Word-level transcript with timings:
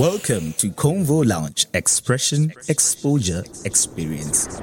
Welcome 0.00 0.54
to 0.54 0.70
Convo 0.70 1.28
Lounge 1.28 1.66
Expression, 1.74 2.54
Exposure, 2.68 3.44
Experience. 3.66 4.62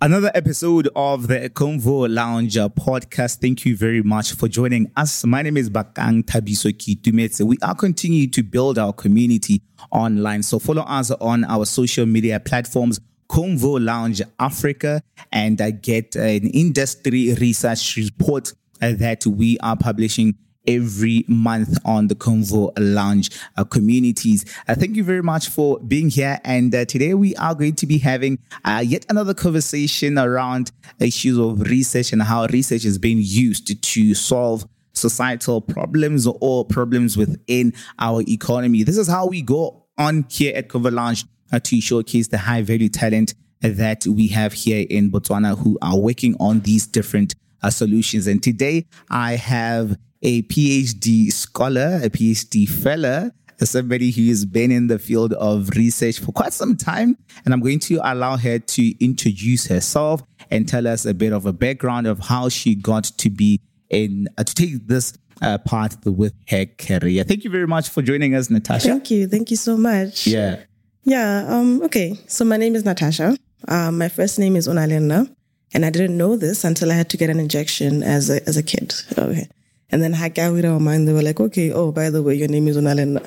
Another 0.00 0.30
episode 0.32 0.88
of 0.94 1.26
the 1.26 1.50
Convo 1.50 2.08
Lounge 2.08 2.54
podcast. 2.54 3.40
Thank 3.40 3.64
you 3.66 3.76
very 3.76 4.04
much 4.04 4.34
for 4.34 4.46
joining 4.46 4.92
us. 4.94 5.24
My 5.24 5.42
name 5.42 5.56
is 5.56 5.68
Bakang 5.68 6.22
Tabiso 6.22 6.70
Keitumetse. 6.70 7.44
We 7.44 7.58
are 7.62 7.74
continuing 7.74 8.30
to 8.30 8.44
build 8.44 8.78
our 8.78 8.92
community 8.92 9.60
online. 9.90 10.44
So 10.44 10.60
follow 10.60 10.82
us 10.82 11.10
on 11.10 11.42
our 11.42 11.64
social 11.64 12.06
media 12.06 12.38
platforms, 12.38 13.00
Convo 13.28 13.84
Lounge 13.84 14.22
Africa, 14.38 15.02
and 15.32 15.60
uh, 15.60 15.72
get 15.72 16.14
an 16.14 16.46
industry 16.50 17.34
research 17.40 17.96
report 17.96 18.52
uh, 18.80 18.92
that 18.98 19.26
we 19.26 19.58
are 19.58 19.76
publishing 19.76 20.36
every 20.66 21.24
month 21.28 21.78
on 21.84 22.08
the 22.08 22.14
Convo 22.14 22.72
Lounge 22.78 23.30
uh, 23.56 23.64
communities. 23.64 24.44
Uh, 24.68 24.74
thank 24.74 24.96
you 24.96 25.04
very 25.04 25.22
much 25.22 25.48
for 25.48 25.78
being 25.80 26.08
here. 26.10 26.38
And 26.44 26.74
uh, 26.74 26.84
today 26.84 27.14
we 27.14 27.34
are 27.36 27.54
going 27.54 27.74
to 27.76 27.86
be 27.86 27.98
having 27.98 28.38
uh, 28.64 28.82
yet 28.84 29.06
another 29.08 29.34
conversation 29.34 30.18
around 30.18 30.72
issues 31.00 31.38
of 31.38 31.60
research 31.62 32.12
and 32.12 32.22
how 32.22 32.46
research 32.46 32.84
is 32.84 32.98
being 32.98 33.18
used 33.20 33.82
to 33.82 34.14
solve 34.14 34.66
societal 34.92 35.60
problems 35.60 36.26
or 36.40 36.64
problems 36.64 37.16
within 37.16 37.72
our 37.98 38.22
economy. 38.26 38.82
This 38.82 38.96
is 38.96 39.08
how 39.08 39.26
we 39.26 39.42
go 39.42 39.84
on 39.98 40.26
here 40.28 40.56
at 40.56 40.68
Convo 40.68 40.92
Lounge 40.92 41.24
uh, 41.52 41.60
to 41.60 41.80
showcase 41.80 42.28
the 42.28 42.38
high 42.38 42.62
value 42.62 42.88
talent 42.88 43.34
that 43.60 44.06
we 44.06 44.28
have 44.28 44.52
here 44.52 44.86
in 44.88 45.10
Botswana 45.10 45.58
who 45.58 45.78
are 45.82 45.98
working 45.98 46.36
on 46.40 46.60
these 46.60 46.86
different 46.86 47.34
uh, 47.62 47.70
solutions. 47.70 48.26
And 48.26 48.42
today 48.42 48.86
I 49.10 49.36
have 49.36 49.96
a 50.26 50.42
PhD 50.42 51.32
scholar, 51.32 52.00
a 52.02 52.10
PhD 52.10 52.68
fellow, 52.68 53.30
somebody 53.60 54.10
who 54.10 54.26
has 54.28 54.44
been 54.44 54.72
in 54.72 54.88
the 54.88 54.98
field 54.98 55.32
of 55.34 55.70
research 55.70 56.18
for 56.18 56.32
quite 56.32 56.52
some 56.52 56.76
time. 56.76 57.16
And 57.44 57.54
I'm 57.54 57.60
going 57.60 57.78
to 57.80 58.00
allow 58.02 58.36
her 58.36 58.58
to 58.58 59.04
introduce 59.04 59.66
herself 59.68 60.22
and 60.50 60.68
tell 60.68 60.86
us 60.86 61.06
a 61.06 61.14
bit 61.14 61.32
of 61.32 61.46
a 61.46 61.52
background 61.52 62.08
of 62.08 62.18
how 62.18 62.48
she 62.48 62.74
got 62.74 63.04
to 63.04 63.30
be 63.30 63.60
in, 63.88 64.28
uh, 64.36 64.42
to 64.42 64.54
take 64.54 64.86
this 64.88 65.16
uh, 65.42 65.58
path 65.58 66.04
with 66.04 66.34
her 66.48 66.66
career. 66.66 67.22
Thank 67.22 67.44
you 67.44 67.50
very 67.50 67.68
much 67.68 67.88
for 67.88 68.02
joining 68.02 68.34
us, 68.34 68.50
Natasha. 68.50 68.88
Thank 68.88 69.10
you. 69.12 69.28
Thank 69.28 69.52
you 69.52 69.56
so 69.56 69.76
much. 69.76 70.26
Yeah. 70.26 70.64
Yeah. 71.04 71.46
Um, 71.48 71.82
okay. 71.82 72.18
So 72.26 72.44
my 72.44 72.56
name 72.56 72.74
is 72.74 72.84
Natasha. 72.84 73.38
Um, 73.68 73.98
my 73.98 74.08
first 74.08 74.40
name 74.40 74.56
is 74.56 74.66
Onalenna. 74.66 75.32
And 75.72 75.84
I 75.84 75.90
didn't 75.90 76.16
know 76.16 76.36
this 76.36 76.64
until 76.64 76.90
I 76.90 76.94
had 76.94 77.10
to 77.10 77.16
get 77.16 77.30
an 77.30 77.38
injection 77.38 78.02
as 78.02 78.28
a, 78.28 78.46
as 78.48 78.56
a 78.56 78.62
kid. 78.62 78.94
Okay. 79.16 79.48
And 79.90 80.02
then 80.02 80.14
Hakawira 80.14 80.80
mind, 80.80 81.06
they 81.06 81.12
were 81.12 81.22
like, 81.22 81.40
okay, 81.40 81.72
oh, 81.72 81.92
by 81.92 82.10
the 82.10 82.22
way, 82.22 82.34
your 82.34 82.48
name 82.48 82.68
is 82.68 82.76
Onalenna. 82.76 83.24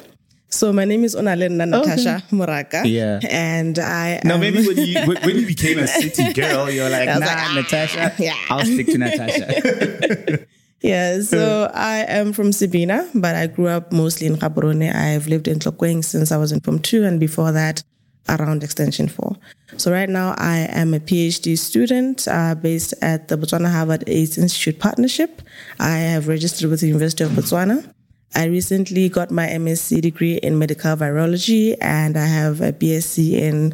So 0.50 0.74
my 0.74 0.84
name 0.84 1.04
is 1.04 1.16
Onalenna 1.16 1.68
Natasha 1.68 2.24
okay. 2.26 2.36
Moraka. 2.36 2.82
Yeah. 2.86 3.20
And 3.30 3.78
I 3.78 4.20
No, 4.26 4.38
maybe 4.38 4.66
when 4.66 4.78
you 4.78 5.00
when 5.06 5.38
you 5.38 5.46
became 5.46 5.78
a 5.78 5.88
city 5.88 6.34
girl, 6.42 6.70
you're 6.70 6.90
like, 6.90 7.08
nah, 7.08 7.18
like, 7.20 7.30
ah, 7.30 7.54
Natasha. 7.56 8.14
Yeah. 8.18 8.36
I'll 8.50 8.66
stick 8.66 8.88
to 8.88 8.98
Natasha. 8.98 10.46
yeah, 10.82 11.22
so 11.22 11.70
I 11.74 12.00
am 12.08 12.34
from 12.34 12.50
Sebina, 12.50 13.08
but 13.14 13.36
I 13.36 13.46
grew 13.46 13.68
up 13.68 13.92
mostly 13.94 14.26
in 14.26 14.38
Gaborone. 14.38 14.94
I've 14.94 15.28
lived 15.28 15.48
in 15.48 15.60
Tlokweng 15.60 16.04
since 16.04 16.32
I 16.32 16.38
was 16.38 16.52
in 16.52 16.62
Form 16.62 16.80
2, 16.80 17.04
and 17.04 17.20
before 17.20 17.52
that, 17.52 17.84
around 18.30 18.63
Extension 18.63 19.08
4. 19.08 19.35
So 19.77 19.91
right 19.91 20.09
now 20.09 20.35
I 20.38 20.67
am 20.72 20.94
a 20.94 20.99
PhD 20.99 21.58
student 21.58 22.27
uh, 22.27 22.55
based 22.55 22.94
at 23.01 23.28
the 23.28 23.38
Botswana 23.38 23.72
Harvard 23.72 24.03
AIDS 24.07 24.38
Institute 24.38 24.79
Partnership. 24.79 25.41
I 25.79 25.97
have 25.97 26.28
registered 26.28 26.69
with 26.69 26.81
the 26.81 26.88
University 26.88 27.23
of 27.23 27.31
Botswana. 27.31 27.94
I 28.35 28.45
recently 28.45 29.09
got 29.09 29.31
my 29.31 29.47
MSc 29.47 30.01
degree 30.01 30.35
in 30.35 30.59
medical 30.59 30.95
virology 30.95 31.75
and 31.81 32.18
I 32.18 32.25
have 32.25 32.62
a 32.62 32.72
BSc 32.72 33.31
in 33.34 33.73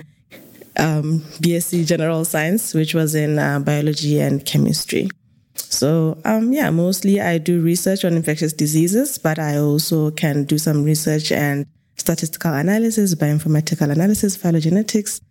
um, 0.77 1.21
BSc 1.41 1.85
General 1.85 2.25
Science, 2.25 2.73
which 2.73 2.93
was 2.93 3.15
in 3.15 3.37
uh, 3.39 3.59
biology 3.59 4.19
and 4.19 4.45
chemistry. 4.45 5.09
So, 5.55 6.17
um, 6.25 6.53
yeah, 6.53 6.69
mostly 6.69 7.21
I 7.21 7.37
do 7.37 7.61
research 7.61 8.05
on 8.05 8.13
infectious 8.13 8.53
diseases, 8.53 9.17
but 9.17 9.39
I 9.39 9.57
also 9.57 10.11
can 10.11 10.43
do 10.43 10.57
some 10.57 10.83
research 10.83 11.31
and 11.31 11.65
statistical 11.95 12.53
analysis, 12.53 13.15
bioinformatical 13.15 13.91
analysis, 13.91 14.37
phylogenetics. 14.37 15.21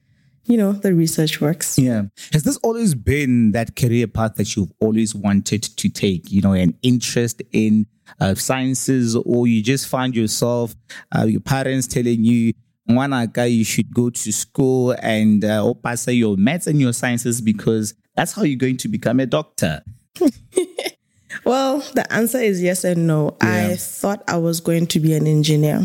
You 0.46 0.58
know, 0.58 0.72
the 0.72 0.92
research 0.92 1.40
works. 1.40 1.78
Yeah. 1.78 2.02
Has 2.32 2.42
this 2.42 2.58
always 2.58 2.94
been 2.94 3.52
that 3.52 3.76
career 3.76 4.06
path 4.06 4.34
that 4.34 4.54
you've 4.54 4.72
always 4.78 5.14
wanted 5.14 5.62
to 5.62 5.88
take? 5.88 6.30
You 6.30 6.42
know, 6.42 6.52
an 6.52 6.76
interest 6.82 7.42
in 7.52 7.86
uh, 8.20 8.34
sciences, 8.34 9.16
or 9.16 9.46
you 9.46 9.62
just 9.62 9.88
find 9.88 10.14
yourself, 10.14 10.74
uh, 11.16 11.24
your 11.24 11.40
parents 11.40 11.86
telling 11.86 12.24
you, 12.24 12.52
Wanaka, 12.88 13.48
you 13.48 13.64
should 13.64 13.94
go 13.94 14.10
to 14.10 14.32
school 14.32 14.94
and 15.00 15.44
uh, 15.44 15.72
pass 15.74 16.06
your 16.08 16.36
maths 16.36 16.66
and 16.66 16.78
your 16.80 16.92
sciences 16.92 17.40
because 17.40 17.94
that's 18.14 18.32
how 18.32 18.42
you're 18.42 18.58
going 18.58 18.76
to 18.78 18.88
become 18.88 19.20
a 19.20 19.26
doctor? 19.26 19.82
well, 21.44 21.78
the 21.94 22.06
answer 22.12 22.38
is 22.38 22.62
yes 22.62 22.84
and 22.84 23.06
no. 23.06 23.36
Yeah. 23.42 23.68
I 23.70 23.76
thought 23.76 24.22
I 24.28 24.36
was 24.36 24.60
going 24.60 24.86
to 24.88 25.00
be 25.00 25.14
an 25.14 25.26
engineer. 25.26 25.84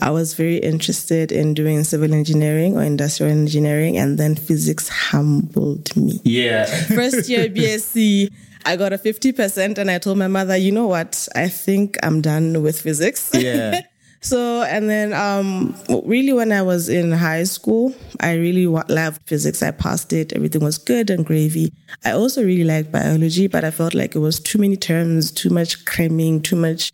I 0.00 0.10
was 0.10 0.34
very 0.34 0.56
interested 0.56 1.30
in 1.30 1.54
doing 1.54 1.84
civil 1.84 2.14
engineering 2.14 2.76
or 2.76 2.82
industrial 2.82 3.32
engineering, 3.32 3.96
and 3.96 4.18
then 4.18 4.34
physics 4.34 4.88
humbled 4.88 5.94
me. 5.96 6.20
Yeah. 6.24 6.66
First 6.86 7.28
year 7.28 7.48
BSc, 7.48 8.30
I 8.64 8.76
got 8.76 8.92
a 8.92 8.98
50%, 8.98 9.78
and 9.78 9.90
I 9.90 9.98
told 9.98 10.18
my 10.18 10.28
mother, 10.28 10.56
you 10.56 10.72
know 10.72 10.86
what? 10.86 11.28
I 11.34 11.48
think 11.48 11.96
I'm 12.02 12.20
done 12.20 12.62
with 12.62 12.80
physics. 12.80 13.30
Yeah. 13.34 13.82
so, 14.20 14.62
and 14.62 14.88
then 14.88 15.12
um, 15.12 15.74
really, 16.04 16.32
when 16.32 16.50
I 16.50 16.62
was 16.62 16.88
in 16.88 17.12
high 17.12 17.44
school, 17.44 17.94
I 18.20 18.34
really 18.34 18.66
loved 18.66 19.22
physics. 19.26 19.62
I 19.62 19.70
passed 19.70 20.12
it, 20.12 20.32
everything 20.32 20.64
was 20.64 20.78
good 20.78 21.10
and 21.10 21.24
gravy. 21.24 21.72
I 22.04 22.12
also 22.12 22.42
really 22.42 22.64
liked 22.64 22.90
biology, 22.90 23.46
but 23.46 23.64
I 23.64 23.70
felt 23.70 23.94
like 23.94 24.14
it 24.14 24.20
was 24.20 24.40
too 24.40 24.58
many 24.58 24.76
terms, 24.76 25.30
too 25.30 25.50
much 25.50 25.84
cramming, 25.84 26.42
too 26.42 26.56
much 26.56 26.92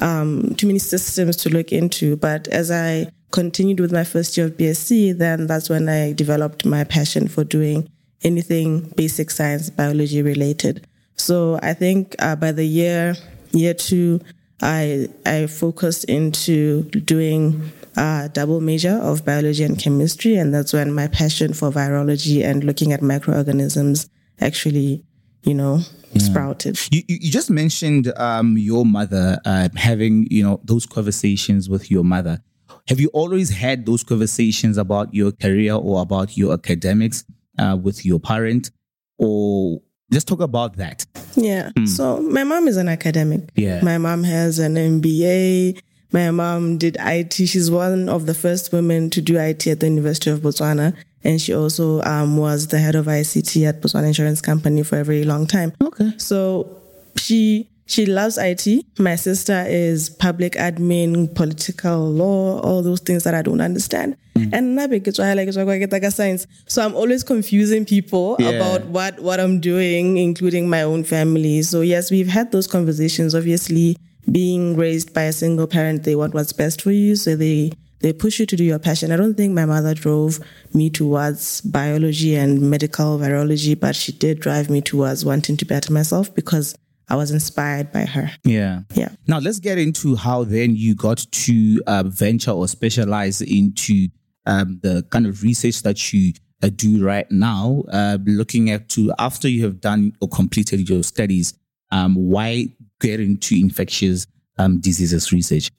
um, 0.00 0.54
too 0.56 0.66
many 0.66 0.78
systems 0.78 1.36
to 1.38 1.50
look 1.50 1.72
into. 1.72 2.16
But 2.16 2.48
as 2.48 2.70
I 2.70 3.10
continued 3.30 3.80
with 3.80 3.92
my 3.92 4.04
first 4.04 4.36
year 4.36 4.46
of 4.46 4.56
BSc, 4.56 5.18
then 5.18 5.46
that's 5.46 5.68
when 5.68 5.88
I 5.88 6.12
developed 6.12 6.64
my 6.64 6.84
passion 6.84 7.28
for 7.28 7.44
doing 7.44 7.88
anything 8.22 8.92
basic 8.96 9.30
science, 9.30 9.70
biology 9.70 10.22
related. 10.22 10.86
So 11.16 11.58
I 11.62 11.74
think 11.74 12.16
uh, 12.18 12.36
by 12.36 12.52
the 12.52 12.64
year 12.64 13.14
year 13.52 13.74
two, 13.74 14.20
I 14.62 15.08
I 15.26 15.46
focused 15.46 16.04
into 16.04 16.82
doing 16.84 17.72
a 17.96 18.30
double 18.32 18.60
major 18.60 18.98
of 19.02 19.24
biology 19.24 19.64
and 19.64 19.78
chemistry, 19.78 20.36
and 20.36 20.52
that's 20.52 20.72
when 20.72 20.92
my 20.92 21.08
passion 21.08 21.52
for 21.52 21.70
virology 21.70 22.44
and 22.44 22.64
looking 22.64 22.92
at 22.92 23.02
microorganisms 23.02 24.08
actually, 24.40 25.04
you 25.42 25.54
know, 25.54 25.80
yeah. 26.14 26.22
sprouted. 26.22 26.78
You, 26.90 27.02
you 27.08 27.30
just 27.30 27.50
mentioned 27.50 28.12
um, 28.16 28.56
your 28.56 28.84
mother 28.84 29.38
uh, 29.44 29.68
having 29.76 30.26
you 30.30 30.42
know 30.42 30.60
those 30.64 30.86
conversations 30.86 31.68
with 31.68 31.90
your 31.90 32.04
mother. 32.04 32.42
Have 32.88 33.00
you 33.00 33.08
always 33.14 33.50
had 33.50 33.86
those 33.86 34.02
conversations 34.02 34.76
about 34.76 35.14
your 35.14 35.32
career 35.32 35.74
or 35.74 36.02
about 36.02 36.36
your 36.36 36.52
academics 36.52 37.24
uh, 37.58 37.78
with 37.80 38.04
your 38.04 38.20
parent, 38.20 38.70
or 39.18 39.80
just 40.12 40.28
talk 40.28 40.40
about 40.40 40.76
that? 40.76 41.06
Yeah. 41.34 41.70
Mm. 41.76 41.88
So 41.88 42.20
my 42.20 42.44
mom 42.44 42.68
is 42.68 42.76
an 42.76 42.88
academic. 42.88 43.50
Yeah. 43.54 43.82
My 43.82 43.98
mom 43.98 44.24
has 44.24 44.58
an 44.58 44.74
MBA. 44.74 45.80
My 46.12 46.30
mom 46.30 46.78
did 46.78 46.96
IT. 47.00 47.34
She's 47.34 47.70
one 47.70 48.08
of 48.08 48.26
the 48.26 48.34
first 48.34 48.72
women 48.72 49.10
to 49.10 49.20
do 49.20 49.36
IT 49.38 49.66
at 49.66 49.80
the 49.80 49.88
University 49.88 50.30
of 50.30 50.40
Botswana 50.40 50.94
and 51.24 51.40
she 51.40 51.54
also 51.54 52.02
um, 52.02 52.36
was 52.36 52.68
the 52.68 52.78
head 52.78 52.94
of 52.94 53.06
ICT 53.06 53.66
at 53.68 53.80
Botswana 53.80 54.08
Insurance 54.08 54.40
Company 54.40 54.82
for 54.82 55.00
a 55.00 55.04
very 55.04 55.24
long 55.24 55.46
time. 55.46 55.72
Okay. 55.82 56.12
So 56.18 56.80
she 57.16 57.68
she 57.86 58.06
loves 58.06 58.38
IT. 58.38 58.84
My 58.98 59.16
sister 59.16 59.64
is 59.66 60.08
public 60.08 60.54
admin, 60.54 61.34
political 61.34 62.10
law, 62.10 62.60
all 62.60 62.82
those 62.82 63.00
things 63.00 63.24
that 63.24 63.34
I 63.34 63.42
don't 63.42 63.60
understand. 63.60 64.16
Mm. 64.36 64.50
And 64.52 64.76
like 64.76 65.92
like 65.92 66.12
science. 66.12 66.46
So 66.66 66.84
I'm 66.84 66.94
always 66.94 67.22
confusing 67.22 67.84
people 67.84 68.36
yeah. 68.38 68.50
about 68.50 68.86
what 68.86 69.20
what 69.20 69.40
I'm 69.40 69.60
doing, 69.60 70.16
including 70.16 70.68
my 70.68 70.82
own 70.82 71.04
family. 71.04 71.62
So 71.62 71.82
yes, 71.82 72.10
we've 72.10 72.28
had 72.28 72.52
those 72.52 72.66
conversations. 72.66 73.34
Obviously, 73.34 73.96
being 74.30 74.76
raised 74.76 75.12
by 75.14 75.22
a 75.22 75.32
single 75.32 75.66
parent, 75.66 76.04
they 76.04 76.16
want 76.16 76.34
what's 76.34 76.52
best 76.52 76.82
for 76.82 76.90
you, 76.90 77.16
so 77.16 77.36
they 77.36 77.72
they 78.04 78.12
push 78.12 78.38
you 78.38 78.44
to 78.44 78.54
do 78.54 78.62
your 78.62 78.78
passion. 78.78 79.10
I 79.10 79.16
don't 79.16 79.34
think 79.34 79.54
my 79.54 79.64
mother 79.64 79.94
drove 79.94 80.38
me 80.74 80.90
towards 80.90 81.62
biology 81.62 82.36
and 82.36 82.60
medical 82.60 83.18
virology, 83.18 83.80
but 83.80 83.96
she 83.96 84.12
did 84.12 84.40
drive 84.40 84.68
me 84.68 84.82
towards 84.82 85.24
wanting 85.24 85.56
to 85.56 85.64
better 85.64 85.90
myself 85.90 86.32
because 86.34 86.76
I 87.08 87.16
was 87.16 87.30
inspired 87.30 87.92
by 87.92 88.04
her. 88.04 88.30
Yeah. 88.44 88.82
Yeah. 88.92 89.08
Now 89.26 89.38
let's 89.38 89.58
get 89.58 89.78
into 89.78 90.16
how 90.16 90.44
then 90.44 90.76
you 90.76 90.94
got 90.94 91.24
to 91.30 91.82
uh, 91.86 92.02
venture 92.02 92.50
or 92.50 92.68
specialize 92.68 93.40
into 93.40 94.08
um, 94.44 94.80
the 94.82 95.02
kind 95.10 95.26
of 95.26 95.42
research 95.42 95.82
that 95.84 96.12
you 96.12 96.34
uh, 96.62 96.68
do 96.76 97.02
right 97.02 97.30
now, 97.30 97.84
uh, 97.90 98.18
looking 98.26 98.68
at 98.68 98.90
to 98.90 99.14
after 99.18 99.48
you 99.48 99.64
have 99.64 99.80
done 99.80 100.12
or 100.20 100.28
completed 100.28 100.90
your 100.90 101.02
studies, 101.02 101.54
um, 101.90 102.14
why 102.16 102.66
get 103.00 103.18
into 103.18 103.54
infectious 103.54 104.26
um, 104.58 104.78
diseases 104.78 105.32
research? 105.32 105.70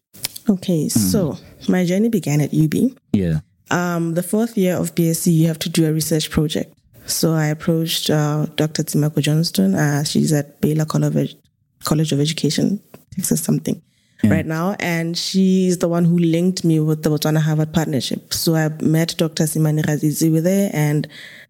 Okay, 0.47 0.89
so 0.89 1.37
my 1.67 1.85
journey 1.85 2.09
began 2.09 2.39
at 2.41 2.53
UB. 2.53 2.73
Yeah. 3.13 3.39
Um, 3.71 4.13
the 4.13 4.21
fourth 4.21 4.57
year 4.57 4.75
of 4.75 4.93
BSc, 4.93 5.33
you 5.33 5.47
have 5.47 5.59
to 5.59 5.69
do 5.69 5.87
a 5.87 5.91
research 5.93 6.29
project. 6.29 6.77
So 7.07 7.33
I 7.33 7.47
approached 7.47 8.09
uh, 8.09 8.45
Dr. 8.55 8.83
Tsimako 8.83 9.21
Johnston. 9.21 9.75
Uh, 9.75 10.03
she's 10.03 10.33
at 10.33 10.61
Baylor 10.61 10.85
College, 10.85 11.35
College 11.83 12.11
of 12.11 12.19
Education, 12.19 12.79
Texas 13.15 13.41
something, 13.41 13.81
right 14.29 14.45
now. 14.45 14.75
And 14.79 15.17
she's 15.17 15.77
the 15.79 15.87
one 15.87 16.05
who 16.05 16.17
linked 16.17 16.63
me 16.63 16.79
with 16.79 17.03
the 17.03 17.09
Botswana 17.09 17.39
Harvard 17.39 17.73
partnership. 17.73 18.33
So 18.33 18.55
I 18.55 18.69
met 18.81 19.15
Dr. 19.17 19.43
Simani 19.43 19.83
Razizi 19.83 20.41
there 20.41 20.69
and 20.73 21.07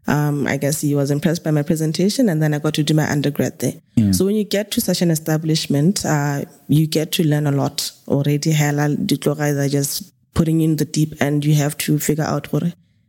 um, 0.08 0.46
I 0.48 0.58
guess 0.58 0.82
he 0.82 0.94
was 0.94 1.10
impressed 1.12 1.44
by 1.44 1.52
my 1.52 1.64
presentation 1.64 2.30
and 2.30 2.42
then 2.42 2.54
I 2.54 2.60
got 2.60 2.74
to 2.76 2.84
do 2.84 2.94
my 2.94 3.10
undergrad 3.10 3.60
there. 3.60 3.74
So 4.14 4.26
when 4.26 4.36
you 4.36 4.44
get 4.44 4.72
to 4.72 4.82
such 4.82 5.02
an 5.02 5.10
establishment, 5.10 6.06
uh, 6.06 6.46
you 6.68 6.86
get 6.86 7.12
to 7.14 7.24
learn 7.28 7.48
a 7.48 7.52
lot 7.52 7.92
already. 8.08 8.52
Hela 8.52 8.90
ditloga 8.90 9.70
just 9.72 10.14
putting 10.34 10.62
in 10.62 10.76
the 10.76 10.86
deep 10.86 11.20
end. 11.22 11.46
You 11.46 11.56
have 11.56 11.78
to 11.80 11.98
figure 11.98 12.24
out 12.24 12.52
what 12.54 12.64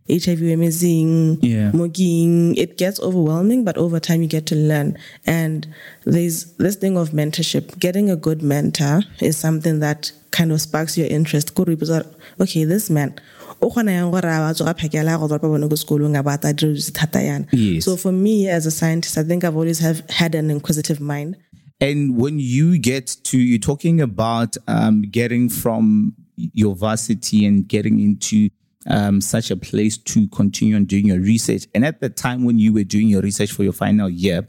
HIV 0.09 0.43
amazing, 0.53 1.39
Yeah. 1.43 1.71
mugging. 1.73 2.55
It 2.57 2.77
gets 2.79 3.01
overwhelming, 3.01 3.65
but 3.65 3.77
over 3.77 3.99
time 4.01 4.23
you 4.23 4.29
get 4.29 4.47
to 4.47 4.55
learn. 4.57 4.97
And 5.27 5.67
there's 6.05 6.45
this 6.59 6.77
thing 6.77 6.97
of 6.97 7.11
mentorship. 7.11 7.79
Getting 7.79 8.11
a 8.11 8.17
good 8.17 8.43
mentor 8.43 9.03
is 9.21 9.37
something 9.37 9.81
that 9.81 10.13
kind 10.31 10.53
of 10.53 10.61
sparks 10.61 10.97
your 10.97 11.07
interest. 11.09 11.53
Okay, 11.59 12.65
this 12.65 12.91
man. 12.91 13.15
o 13.63 13.71
kgona 13.71 13.91
yang 13.91 14.11
gore 14.11 14.29
a 14.29 14.39
ba 14.45 14.53
tsoga 14.53 14.75
phakela 14.77 15.19
go 15.19 15.27
tswa 15.29 15.41
pa 15.41 15.49
bone 15.49 15.67
ko 15.69 15.75
sekolong 15.77 16.19
a 16.19 16.23
ba 16.23 16.37
ta 16.37 16.53
dilo 16.53 16.75
di 16.75 16.81
se 16.81 16.93
thata 16.93 17.21
yana. 17.25 17.47
Yes. 17.53 17.87
so 17.87 17.97
for 17.97 18.13
me 18.13 18.49
as 18.51 18.67
a 18.67 18.71
scientist 18.71 19.17
i 19.17 19.23
think 19.25 19.45
i've 19.45 19.57
always 19.57 19.79
have 19.79 20.03
had 20.11 20.35
an 20.35 20.51
inquisitive 20.51 21.01
mind 21.01 21.37
And 21.81 22.17
when 22.17 22.39
you 22.39 22.79
get 22.79 23.17
to, 23.25 23.37
you're 23.39 23.59
talking 23.59 24.01
about 24.01 24.57
um, 24.67 25.03
getting 25.11 25.49
from 25.51 26.15
your 26.37 26.75
varsity 26.75 27.45
and 27.45 27.69
getting 27.69 27.99
into 28.01 28.49
um, 28.89 29.21
such 29.21 29.51
a 29.51 29.57
place 29.57 29.97
to 29.99 30.29
continue 30.29 30.77
on 30.77 30.85
doing 30.85 31.07
your 31.07 31.21
research. 31.21 31.67
And 31.75 31.85
at 31.85 32.01
the 32.01 32.09
time 32.09 32.45
when 32.45 32.59
you 32.59 32.73
were 32.73 32.85
doing 32.85 33.09
your 33.09 33.23
research 33.23 33.53
for 33.53 33.63
your 33.63 33.73
final 33.73 34.09
year, 34.09 34.49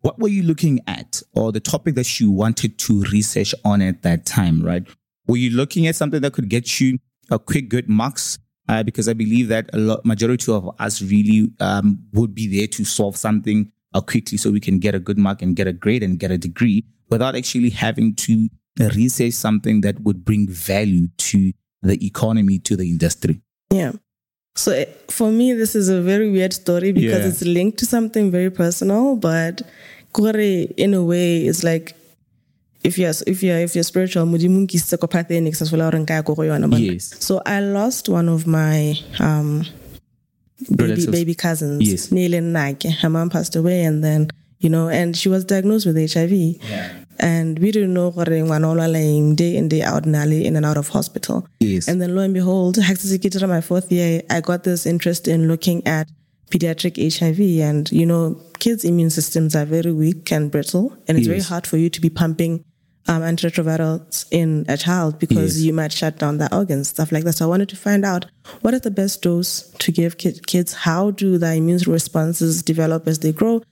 what 0.00 0.18
were 0.18 0.28
you 0.28 0.42
looking 0.42 0.80
at 0.86 1.22
or 1.34 1.50
the 1.50 1.60
topic 1.60 1.94
that 1.96 2.20
you 2.20 2.30
wanted 2.30 2.78
to 2.78 3.02
research 3.04 3.54
on 3.64 3.82
at 3.82 4.02
that 4.02 4.24
time, 4.24 4.62
right? 4.62 4.86
Were 5.26 5.36
you 5.36 5.50
looking 5.50 5.86
at 5.86 5.96
something 5.96 6.20
that 6.20 6.32
could 6.32 6.48
get 6.48 6.80
you 6.80 6.98
a 7.30 7.38
quick, 7.38 7.68
good 7.68 7.88
marks? 7.88 8.38
Uh, 8.68 8.82
because 8.82 9.08
I 9.08 9.12
believe 9.12 9.48
that 9.48 9.70
a 9.72 9.78
lot, 9.78 10.04
majority 10.04 10.50
of 10.50 10.68
us 10.80 11.00
really 11.00 11.48
um, 11.60 12.00
would 12.12 12.34
be 12.34 12.46
there 12.58 12.66
to 12.68 12.84
solve 12.84 13.16
something 13.16 13.70
uh, 13.94 14.00
quickly 14.00 14.38
so 14.38 14.50
we 14.50 14.60
can 14.60 14.78
get 14.78 14.94
a 14.94 14.98
good 14.98 15.18
mark 15.18 15.40
and 15.40 15.54
get 15.54 15.66
a 15.66 15.72
grade 15.72 16.02
and 16.02 16.18
get 16.18 16.30
a 16.30 16.38
degree 16.38 16.84
without 17.08 17.36
actually 17.36 17.70
having 17.70 18.14
to 18.14 18.48
research 18.94 19.32
something 19.32 19.80
that 19.80 20.00
would 20.00 20.24
bring 20.24 20.48
value 20.48 21.08
to 21.18 21.52
the 21.82 22.04
economy, 22.04 22.58
to 22.60 22.76
the 22.76 22.88
industry. 22.88 23.40
Yeah. 23.72 23.92
So 24.54 24.84
for 25.08 25.30
me, 25.30 25.52
this 25.52 25.74
is 25.74 25.88
a 25.88 26.00
very 26.00 26.30
weird 26.30 26.52
story 26.52 26.92
because 26.92 27.20
Yeah. 27.20 27.28
it's 27.28 27.42
linked 27.44 27.78
to 27.78 27.86
something 27.86 28.30
very 28.30 28.50
personal, 28.50 29.16
but 29.16 29.62
kore 30.12 30.34
in 30.40 30.94
a 30.94 31.04
way, 31.04 31.44
it's 31.46 31.62
like 31.62 31.94
if 32.82 32.96
you're 32.98 33.12
if 33.26 33.42
you're 33.42 33.58
if 33.58 33.74
you're 33.74 33.84
spiritual, 33.84 34.24
modimo 34.24 34.64
nkisitse 34.66 34.98
ko 34.98 35.06
path 35.06 35.28
ne 35.30 35.50
ke 35.50 35.56
sa 35.56 35.64
sola 35.66 35.90
gore 35.90 36.00
nka 36.00 36.10
ya 36.10 36.22
ko 36.22 36.34
go 36.34 36.42
yona 36.42 36.70
bana. 36.70 36.78
Yes. 36.82 37.14
So 37.20 37.42
I 37.44 37.60
lost 37.60 38.08
one 38.08 38.28
of 38.28 38.46
my 38.46 38.94
um 39.20 39.64
baby 40.74 41.06
baby 41.06 41.34
cousins. 41.34 41.82
Yes. 41.84 42.08
Her 43.02 43.10
mom 43.10 43.28
passed 43.28 43.56
away 43.56 43.84
and 43.84 44.02
then 44.02 44.30
you 44.58 44.70
know, 44.70 44.88
and 44.88 45.14
she 45.14 45.28
was 45.28 45.44
diagnosed 45.44 45.84
with 45.84 45.96
HIV. 45.96 46.56
And 47.18 47.58
we 47.58 47.70
didn't 47.70 47.94
know 47.94 48.06
o 48.08 48.12
lwalang 48.12 49.36
day 49.36 49.56
in, 49.56 49.68
day 49.68 49.82
out, 49.82 50.04
Nali 50.04 50.44
in 50.44 50.56
and 50.56 50.66
out 50.66 50.76
of 50.76 50.88
hospital. 50.88 51.46
Yes. 51.60 51.88
And 51.88 52.00
then 52.00 52.14
lo 52.14 52.22
and 52.22 52.34
behold, 52.34 52.76
Hexasikitira, 52.76 53.48
my 53.48 53.60
fourth 53.60 53.90
year, 53.90 54.22
I 54.30 54.40
got 54.40 54.64
this 54.64 54.86
interest 54.86 55.26
in 55.28 55.48
looking 55.48 55.86
at 55.86 56.08
pediatric 56.50 56.96
HIV. 57.18 57.60
And, 57.68 57.90
you 57.90 58.06
know, 58.06 58.40
kids' 58.58 58.84
immune 58.84 59.10
systems 59.10 59.56
are 59.56 59.64
very 59.64 59.92
weak 59.92 60.30
and 60.32 60.50
brittle. 60.50 60.96
And 61.08 61.18
it's 61.18 61.26
very 61.26 61.40
hard 61.40 61.66
for 61.66 61.76
you 61.76 61.88
to 61.90 62.00
be 62.00 62.10
pumping 62.10 62.64
um, 63.08 63.22
antiretrovirals 63.22 64.26
in 64.30 64.64
a 64.68 64.76
child 64.76 65.18
because 65.18 65.56
Yes. 65.58 65.64
you 65.66 65.72
might 65.72 65.92
shut 65.92 66.18
down 66.18 66.38
their 66.38 66.52
organs, 66.52 66.88
stuff 66.88 67.12
like 67.12 67.24
that. 67.24 67.34
So 67.34 67.44
I 67.46 67.48
wanted 67.48 67.68
to 67.70 67.76
find 67.76 68.04
out 68.04 68.26
what 68.62 68.74
is 68.74 68.80
the 68.82 68.90
best 68.90 69.22
dose 69.22 69.62
to 69.78 69.92
give 69.92 70.18
kid, 70.18 70.46
kids? 70.46 70.72
How 70.72 71.12
do 71.12 71.38
their 71.38 71.54
immune 71.54 71.78
responses 71.86 72.62
develop 72.62 73.06
as 73.06 73.20
they 73.20 73.32
grow? 73.32 73.62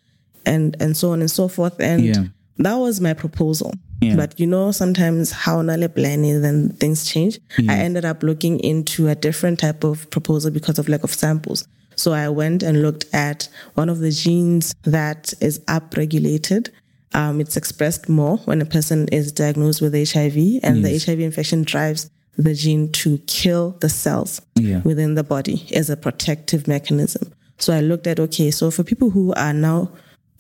And, 0.47 0.77
and 0.79 0.97
so 0.97 1.13
on 1.13 1.21
and 1.21 1.31
so 1.31 1.49
forth. 1.49 1.81
And 1.81 2.05
Yeah. 2.05 2.25
That 2.59 2.75
was 2.77 3.01
my 3.01 3.15
proposal. 3.15 3.73
Yeah. 4.01 4.17
But 4.17 4.39
you 4.39 4.47
know, 4.47 4.71
sometimes 4.71 5.31
how 5.33 5.63
nale 5.63 5.89
planning, 5.89 6.43
then 6.43 6.71
things 6.71 7.05
change. 7.07 7.39
Mm. 7.57 7.71
I 7.71 7.79
ended 7.79 8.05
up 8.05 8.23
looking 8.23 8.61
into 8.61 9.09
a 9.09 9.15
different 9.15 9.59
type 9.59 9.83
of 9.85 10.11
proposal 10.11 10.51
because 10.51 10.79
of 10.79 10.89
lack 10.89 11.05
of 11.05 11.13
samples. 11.13 11.67
So 11.97 12.13
I 12.13 12.29
went 12.29 12.63
and 12.63 12.83
looked 12.83 13.07
at 13.15 13.49
one 13.75 13.89
of 13.89 14.01
the 14.01 14.11
genes 14.11 14.75
that 14.83 15.33
is 15.41 15.61
upregulated. 15.61 16.71
Um, 17.13 17.41
it's 17.41 17.57
expressed 17.57 18.09
more 18.09 18.39
when 18.39 18.61
a 18.61 18.67
person 18.67 19.07
is 19.09 19.31
diagnosed 19.31 19.81
with 19.81 19.95
HIV, 19.95 20.61
and 20.65 20.85
the 20.85 20.99
HIV 20.99 21.21
infection 21.21 21.63
drives 21.63 22.11
the 22.37 22.53
gene 22.55 22.91
to 22.91 23.19
kill 23.29 23.77
the 23.81 23.89
cells 23.89 24.43
Yeah. 24.57 24.81
within 24.83 25.15
the 25.15 25.23
body 25.23 25.69
as 25.73 25.89
a 25.89 25.97
protective 25.97 26.67
mechanism. 26.67 27.33
So 27.59 27.73
I 27.73 27.81
looked 27.81 28.09
at 28.09 28.19
okay, 28.19 28.51
so 28.51 28.73
for 28.73 28.83
people 28.83 29.11
who 29.11 29.33
are 29.35 29.53
now 29.53 29.93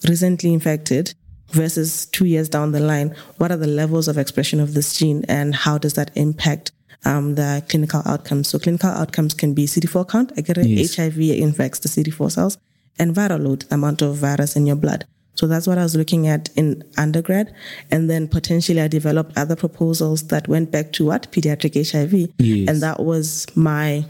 recently 0.08 0.52
infected 0.52 1.14
versus 1.54 2.06
two 2.06 2.26
years 2.26 2.48
down 2.48 2.72
the 2.72 2.80
line, 2.80 3.14
what 3.38 3.50
are 3.50 3.56
the 3.56 3.66
levels 3.66 4.08
of 4.08 4.18
expression 4.18 4.60
of 4.60 4.74
this 4.74 4.96
gene 4.98 5.24
and 5.28 5.54
how 5.54 5.78
does 5.78 5.94
that 5.94 6.10
impact 6.14 6.72
um, 7.04 7.34
the 7.36 7.62
clinical 7.68 8.02
outcomes? 8.06 8.48
So 8.48 8.58
clinical 8.58 8.90
outcomes 8.90 9.34
can 9.34 9.54
be 9.54 9.66
CD4 9.66 10.08
count, 10.08 10.32
I 10.36 10.40
get 10.42 10.58
it, 10.58 10.66
Yes. 10.66 10.96
HIV 10.96 11.18
infects 11.20 11.78
the 11.80 11.88
CD4 11.88 12.30
cells, 12.32 12.58
and 12.98 13.14
viral 13.14 13.42
load, 13.44 13.62
the 13.62 13.74
amount 13.76 14.02
of 14.02 14.16
virus 14.16 14.56
in 14.56 14.66
your 14.66 14.76
blood. 14.76 15.06
So 15.36 15.48
that's 15.48 15.66
what 15.66 15.78
I 15.78 15.82
was 15.82 15.96
looking 15.96 16.28
at 16.28 16.48
in 16.54 16.84
undergrad. 16.96 17.52
And 17.90 18.08
then 18.08 18.28
potentially 18.28 18.80
I 18.80 18.86
developed 18.86 19.36
other 19.36 19.56
proposals 19.56 20.28
that 20.28 20.46
went 20.46 20.70
back 20.70 20.92
to 20.92 21.06
what? 21.06 21.30
Pediatric 21.32 21.74
HIV. 21.90 22.32
Yes. 22.38 22.68
And 22.68 22.80
that 22.82 23.00
was 23.00 23.46
my 23.56 24.04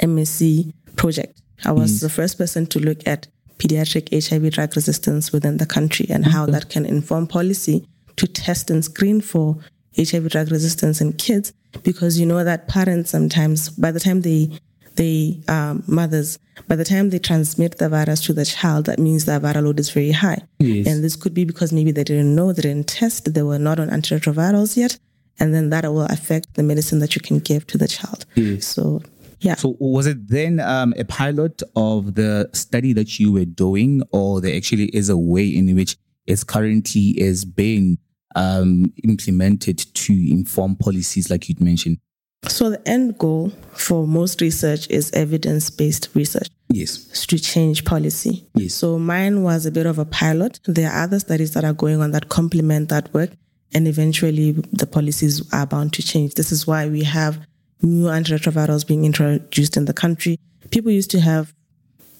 MSc 0.00 0.72
project. 0.96 1.40
I 1.64 1.72
was 1.72 1.90
Mm. 1.98 2.00
the 2.02 2.08
first 2.08 2.38
person 2.38 2.66
to 2.66 2.78
look 2.78 3.06
at 3.06 3.26
pediatric 3.58 4.04
HIV 4.28 4.52
drug 4.52 4.74
resistance 4.76 5.32
within 5.32 5.56
the 5.58 5.66
country 5.66 6.06
and 6.08 6.24
how 6.26 6.46
that 6.46 6.68
can 6.70 6.84
inform 6.86 7.26
policy 7.26 7.86
to 8.16 8.26
test 8.26 8.70
and 8.70 8.84
screen 8.84 9.20
for 9.20 9.56
HIV 9.96 10.28
drug 10.30 10.50
resistance 10.50 11.00
in 11.00 11.12
kids 11.14 11.52
because 11.82 12.18
you 12.20 12.26
know 12.26 12.42
that 12.44 12.68
parents 12.68 13.10
sometimes 13.10 13.68
by 13.70 13.90
the 13.90 14.00
time 14.00 14.20
they 14.22 14.50
they 14.96 15.38
um, 15.48 15.82
mothers 15.86 16.38
by 16.66 16.74
the 16.74 16.84
time 16.84 17.10
they 17.10 17.18
transmit 17.20 17.78
the 17.78 17.88
virus 17.88 18.20
to 18.26 18.32
the 18.32 18.44
child 18.44 18.86
that 18.86 18.98
means 18.98 19.24
the 19.24 19.32
viral 19.38 19.64
load 19.64 19.78
is 19.80 19.90
very 19.90 20.10
high 20.12 20.40
Yes. 20.58 20.86
and 20.88 21.04
this 21.04 21.14
could 21.16 21.34
be 21.34 21.44
because 21.44 21.72
maybe 21.72 21.92
they 21.92 22.04
didn't 22.04 22.34
know 22.34 22.52
they 22.52 22.62
didn't 22.62 22.88
test 22.88 23.32
they 23.34 23.42
were 23.42 23.58
not 23.60 23.78
on 23.78 23.88
antiretrovirals 23.90 24.76
yet 24.76 24.98
and 25.40 25.54
then 25.54 25.70
that 25.70 25.84
will 25.84 26.02
affect 26.06 26.54
the 26.54 26.64
medicine 26.64 26.98
that 26.98 27.14
you 27.14 27.20
can 27.22 27.38
give 27.38 27.66
to 27.68 27.78
the 27.78 27.86
child 27.86 28.24
Yes. 28.34 28.66
so 28.66 29.02
yeah 29.40 29.54
So 29.54 29.76
was 29.78 30.06
it 30.06 30.28
then 30.28 30.60
um, 30.60 30.94
a 30.96 31.04
pilot 31.04 31.62
of 31.76 32.14
the 32.14 32.48
study 32.52 32.92
that 32.94 33.18
you 33.18 33.32
were 33.32 33.44
doing, 33.44 34.02
or 34.12 34.40
there 34.40 34.56
actually 34.56 34.86
is 34.86 35.08
a 35.08 35.16
way 35.16 35.46
in 35.46 35.74
which 35.74 35.96
it's 36.26 36.44
currently 36.44 37.18
is 37.20 37.44
being 37.44 37.98
um, 38.36 38.92
implemented 39.04 39.78
to 39.94 40.12
inform 40.12 40.76
policies, 40.76 41.30
like 41.30 41.48
you'd 41.48 41.60
mentioned? 41.60 41.98
So 42.46 42.70
the 42.70 42.88
end 42.88 43.18
goal 43.18 43.50
for 43.72 44.06
most 44.06 44.40
research 44.40 44.88
is 44.90 45.10
evidence-based 45.12 46.10
research 46.14 46.48
Yes. 46.70 47.26
to 47.26 47.38
change 47.38 47.84
policy. 47.84 48.46
Yes. 48.54 48.74
So 48.74 48.98
mine 48.98 49.42
was 49.42 49.66
a 49.66 49.70
bit 49.70 49.86
of 49.86 49.98
a 49.98 50.04
pilot. 50.04 50.60
There 50.64 50.90
are 50.90 51.02
other 51.04 51.18
studies 51.18 51.52
that 51.54 51.64
are 51.64 51.72
going 51.72 52.00
on 52.00 52.12
that 52.12 52.28
complement 52.28 52.90
that 52.90 53.12
work, 53.14 53.30
and 53.74 53.88
eventually 53.88 54.52
the 54.72 54.86
policies 54.86 55.42
are 55.52 55.66
bound 55.66 55.92
to 55.94 56.02
change. 56.02 56.34
This 56.34 56.52
is 56.52 56.66
why 56.66 56.88
we 56.88 57.02
have 57.04 57.40
new 57.82 58.06
antiretrovirals 58.06 58.86
being 58.86 59.04
introduced 59.04 59.76
in 59.76 59.84
the 59.84 59.92
country. 59.92 60.38
People 60.70 60.90
used 60.90 61.10
to 61.12 61.20
have 61.20 61.54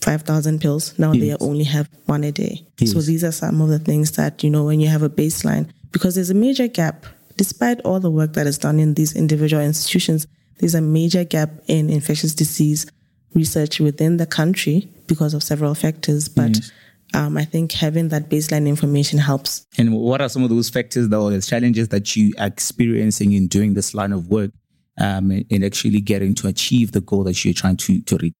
5,000 0.01 0.61
pills. 0.61 0.99
Now 0.99 1.13
they 1.13 1.37
only 1.41 1.65
have 1.65 1.89
one 2.07 2.25
a 2.25 2.33
day. 2.33 2.67
So 2.85 3.01
these 3.01 3.25
are 3.25 3.33
some 3.33 3.61
of 3.61 3.69
the 3.69 3.79
things 3.79 4.13
that, 4.13 4.45
you 4.45 4.51
know, 4.51 4.65
when 4.65 4.81
you 4.81 4.89
have 4.89 5.03
a 5.03 5.11
baseline, 5.11 5.71
because 5.93 6.15
there's 6.15 6.31
a 6.31 6.35
major 6.35 6.69
gap, 6.69 7.07
despite 7.37 7.81
all 7.83 8.01
the 8.01 8.11
work 8.11 8.35
that 8.35 8.47
is 8.47 8.59
done 8.59 8.79
in 8.79 8.95
these 8.95 9.15
individual 9.15 9.63
institutions, 9.63 10.27
there's 10.59 10.75
a 10.75 10.81
major 10.81 11.25
gap 11.25 11.51
in 11.67 11.91
infectious 11.91 12.35
disease 12.35 12.87
research 13.35 13.81
within 13.81 14.17
the 14.17 14.27
country 14.27 14.89
because 15.07 15.35
of 15.35 15.43
several 15.43 15.75
factors. 15.75 16.29
But 16.29 16.59
um, 17.15 17.37
I 17.37 17.45
think 17.45 17.73
having 17.73 18.09
that 18.09 18.29
baseline 18.29 18.67
information 18.69 19.19
helps. 19.19 19.67
And 19.79 19.95
what 19.95 20.21
are 20.21 20.29
some 20.29 20.43
of 20.43 20.51
those 20.51 20.69
factors, 20.69 21.09
though, 21.09 21.31
the 21.31 21.41
challenges 21.41 21.89
that 21.89 22.17
you 22.17 22.33
are 22.39 22.47
experiencing 22.47 23.33
in 23.33 23.49
doing 23.49 23.75
this 23.75 23.95
line 23.95 24.13
of 24.13 24.29
work 24.29 24.51
um, 24.99 25.31
in 25.31 25.63
actually 25.65 26.01
getting 26.01 26.35
to 26.37 26.49
achieve 26.49 26.93
the 26.93 27.01
goal 27.01 27.25
that 27.25 27.45
you're 27.45 27.55
trying 27.55 27.77
to, 27.79 28.01
to 28.03 28.17
reach? 28.19 28.35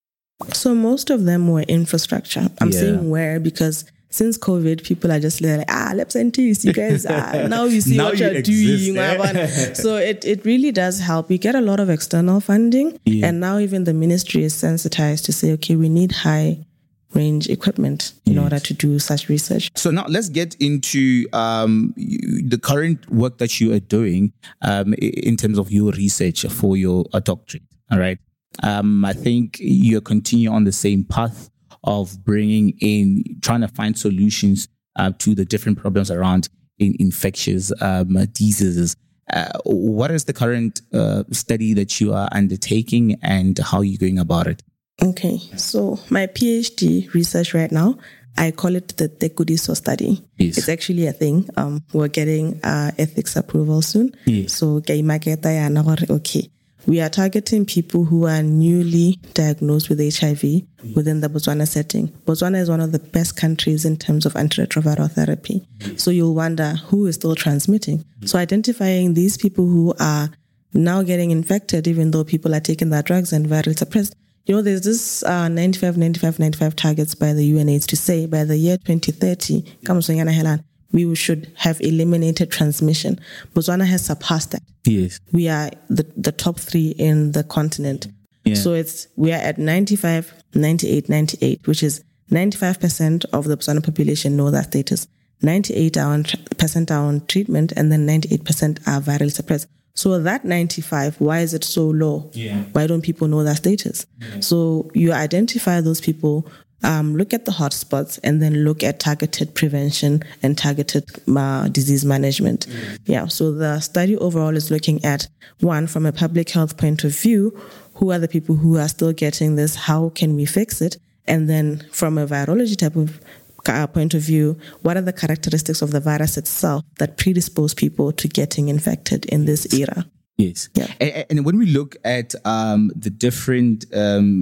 So 0.53 0.73
most 0.73 1.09
of 1.09 1.25
them 1.25 1.47
were 1.49 1.61
infrastructure. 1.63 2.49
I'm 2.61 2.71
Yeah. 2.71 2.79
saying 2.79 3.09
where 3.09 3.39
because 3.39 3.85
since 4.11 4.37
COVID, 4.39 4.83
people 4.83 5.11
are 5.11 5.19
just 5.19 5.39
like, 5.41 5.65
ah, 5.69 5.91
lab 5.95 6.11
scientists, 6.11 6.65
you 6.65 6.73
guys, 6.73 7.05
ah, 7.07 7.45
now 7.49 7.65
you 7.65 7.79
see 7.81 7.95
Now 7.97 8.05
what 8.05 8.17
you 8.19 8.25
you're 8.25 8.35
exist, 8.37 8.85
doing. 8.85 8.97
eh? 8.97 9.73
so 9.73 9.97
it, 9.97 10.25
it 10.25 10.43
really 10.45 10.71
does 10.71 10.99
help. 10.99 11.29
You 11.29 11.37
get 11.37 11.53
a 11.55 11.61
lot 11.61 11.79
of 11.79 11.89
external 11.91 12.39
funding, 12.39 12.97
Yeah. 13.05 13.27
and 13.27 13.39
now 13.39 13.59
even 13.59 13.83
the 13.83 13.93
ministry 13.93 14.43
is 14.43 14.55
sensitized 14.55 15.25
to 15.25 15.31
say, 15.33 15.51
okay, 15.53 15.75
we 15.75 15.89
need 15.89 16.11
high 16.11 16.65
range 17.13 17.49
equipment 17.49 18.13
in 18.25 18.37
order 18.37 18.59
to 18.59 18.73
do 18.73 18.99
such 18.99 19.29
research. 19.29 19.69
So 19.75 19.89
now 19.91 20.05
let's 20.07 20.29
get 20.29 20.55
into 20.55 21.25
um, 21.33 21.93
the 21.95 22.59
current 22.61 23.09
work 23.09 23.39
that 23.39 23.59
you 23.59 23.73
are 23.73 23.79
doing 23.79 24.33
um, 24.61 24.93
in 24.93 25.35
terms 25.35 25.57
of 25.57 25.71
your 25.71 25.91
research 25.93 26.45
for 26.45 26.77
your 26.77 27.05
doctorate. 27.23 27.63
All 27.91 27.99
right. 27.99 28.19
Um, 28.63 29.05
I 29.05 29.13
think 29.13 29.57
you 29.59 30.01
continue 30.01 30.51
on 30.51 30.63
the 30.63 30.71
same 30.71 31.03
path 31.03 31.49
of 31.83 32.23
bringing 32.23 32.77
in, 32.79 33.23
trying 33.41 33.61
to 33.61 33.67
find 33.67 33.97
solutions 33.97 34.67
uh, 34.95 35.11
to 35.19 35.33
the 35.33 35.45
different 35.45 35.79
problems 35.79 36.11
around 36.11 36.49
in 36.77 36.95
infectious 36.99 37.71
um, 37.81 38.13
diseases. 38.33 38.95
Uh, 39.31 39.49
what 39.63 40.11
is 40.11 40.25
the 40.25 40.33
current 40.33 40.81
uh, 40.93 41.23
study 41.31 41.73
that 41.73 42.01
you 42.01 42.13
are 42.13 42.27
undertaking 42.31 43.15
and 43.21 43.59
how 43.59 43.79
are 43.79 43.83
you 43.83 43.97
going 43.97 44.19
about 44.19 44.47
it? 44.47 44.63
Okay, 45.01 45.37
so 45.55 45.99
my 46.09 46.27
PhD 46.27 47.13
research 47.13 47.53
right 47.53 47.71
now, 47.71 47.97
I 48.37 48.51
call 48.51 48.75
it 48.75 48.89
the 48.97 49.09
Tekudiso 49.09 49.75
study. 49.75 50.23
Yes. 50.37 50.57
It's 50.57 50.69
actually 50.69 51.07
a 51.07 51.13
thing. 51.13 51.49
Um, 51.57 51.83
we're 51.93 52.07
getting 52.07 52.59
uh, 52.63 52.91
ethics 52.97 53.35
approval 53.35 53.81
soon. 53.81 54.15
Yes. 54.25 54.53
So, 54.53 54.81
ke 54.81 54.99
imaketa 55.01 55.49
yana 55.49 55.83
gore, 55.83 56.15
okay, 56.17 56.49
we 56.85 57.01
are 57.01 57.09
targeting 57.09 57.65
people 57.65 58.05
who 58.05 58.25
are 58.25 58.41
newly 58.41 59.19
diagnosed 59.33 59.89
with 59.89 59.99
HIV 59.99 60.63
within 60.95 61.21
the 61.21 61.27
Botswana 61.29 61.67
setting. 61.67 62.07
Botswana 62.25 62.61
is 62.61 62.69
one 62.69 62.81
of 62.81 62.91
the 62.91 62.99
best 62.99 63.35
countries 63.35 63.85
in 63.85 63.97
terms 63.97 64.25
of 64.25 64.33
antiretroviral 64.33 65.11
therapy. 65.11 65.67
So 65.97 66.09
you'll 66.09 66.35
wonder 66.35 66.75
who 66.87 67.05
is 67.07 67.15
still 67.15 67.35
transmitting. 67.35 68.05
So 68.25 68.39
identifying 68.39 69.13
these 69.13 69.37
people 69.37 69.65
who 69.67 69.93
are 69.99 70.29
now 70.73 71.03
getting 71.03 71.31
infected, 71.31 71.87
even 71.87 72.11
though 72.11 72.23
people 72.23 72.55
are 72.55 72.59
taking 72.59 72.89
their 72.89 73.03
drugs 73.03 73.33
and 73.33 73.45
viral 73.45 73.77
suppressed. 73.77 74.15
You 74.49 74.55
know, 74.55 74.63
there's 74.63 74.81
this 74.81 75.21
uh, 75.21 75.47
95, 75.47 75.95
95, 75.95 76.39
95 76.39 76.75
targets 76.75 77.13
by 77.13 77.33
the 77.33 77.53
UNAIDS 77.53 77.85
to 77.85 77.95
say 77.95 78.25
by 78.25 78.45
the 78.45 78.57
year 78.57 78.77
2030, 78.77 79.61
kama 79.85 79.99
Sonyana 79.99 80.33
Helan, 80.33 80.63
we 80.91 81.13
should 81.13 81.51
have 81.55 81.79
eliminated 81.81 82.49
transmission. 82.49 83.19
Botswana 83.53 83.85
has 83.85 84.03
surpassed 84.03 84.49
that 84.49 84.63
Yes. 84.85 85.19
we 85.31 85.49
are 85.49 85.69
the, 85.89 86.11
the 86.17 86.31
top 86.31 86.59
three 86.59 86.95
in 86.97 87.33
the 87.33 87.43
continent. 87.43 88.07
Yeah. 88.43 88.55
So 88.55 88.73
it's 88.73 89.07
we 89.15 89.31
are 89.33 89.35
at 89.35 89.59
95, 89.59 90.33
98, 90.55 91.09
98, 91.09 91.67
which 91.67 91.83
is 91.83 92.03
95% 92.31 93.25
of 93.31 93.45
the 93.45 93.55
Botswana 93.55 93.85
population 93.85 94.35
know 94.35 94.49
that 94.49 94.65
status. 94.65 95.05
98 95.43 95.95
are 95.95 96.11
on, 96.11 96.25
percent 96.57 96.89
are 96.89 97.03
on 97.05 97.23
treatment 97.27 97.71
and 97.73 97.91
then 97.91 98.07
98% 98.07 98.79
are 98.87 98.99
virally 98.99 99.31
suppressed. 99.31 99.67
So 99.99 100.17
that 100.17 100.45
95, 100.45 101.19
why 101.19 101.41
is 101.41 101.53
it 101.53 101.65
so 101.65 101.87
low? 101.87 102.29
Yeah. 102.31 102.63
Why 102.71 102.87
don't 102.87 103.01
people 103.01 103.27
know 103.27 103.43
that 103.43 103.57
status? 103.57 104.05
So 104.39 104.89
you 104.93 105.11
identify 105.11 105.81
those 105.81 105.99
people, 105.99 106.49
um, 106.83 107.17
look 107.17 107.33
at 107.33 107.43
the 107.43 107.51
hotspots, 107.51 108.17
and 108.23 108.41
then 108.41 108.63
look 108.63 108.81
at 108.81 109.01
targeted 109.01 109.55
prevention 109.55 110.23
and 110.41 110.57
targeted 110.57 111.03
uh, 111.35 111.67
disease 111.67 112.05
management. 112.05 112.65
Yeah. 113.07 113.27
So 113.27 113.51
the 113.51 113.81
study 113.81 114.15
overall 114.15 114.55
is 114.55 114.71
looking 114.71 115.03
at 115.03 115.27
one 115.59 115.85
from 115.85 116.05
a 116.05 116.13
public 116.13 116.49
health 116.49 116.77
point 116.77 117.03
of 117.03 117.13
view, 117.13 117.59
who 117.95 118.13
are 118.13 118.19
the 118.19 118.29
people 118.29 118.55
who 118.55 118.77
are 118.77 118.87
still 118.87 119.11
getting 119.11 119.57
this? 119.57 119.75
How 119.75 120.13
can 120.15 120.33
we 120.37 120.45
fix 120.45 120.81
it? 120.81 120.95
And 121.27 121.49
then 121.49 121.85
from 121.91 122.17
a 122.17 122.25
virology 122.25 122.77
type 122.77 122.95
of 122.95 123.19
point 123.63 124.13
of 124.13 124.21
view, 124.21 124.57
what 124.81 124.97
are 124.97 125.01
the 125.01 125.13
characteristics 125.13 125.81
of 125.81 125.91
the 125.91 125.99
virus 125.99 126.37
itself 126.37 126.83
that 126.97 127.17
predispose 127.17 127.73
people 127.73 128.11
to 128.13 128.27
getting 128.27 128.69
infected 128.69 129.25
in 129.25 129.45
this 129.45 129.73
era? 129.73 130.05
Yes. 130.37 130.69
Yeah. 130.73 130.87
A- 131.01 131.19
a- 131.19 131.31
And, 131.31 131.45
when 131.45 131.57
we 131.57 131.65
look 131.65 131.95
at 132.03 132.33
um, 132.45 132.91
the 132.95 133.09
different, 133.09 133.85
um, 133.93 134.41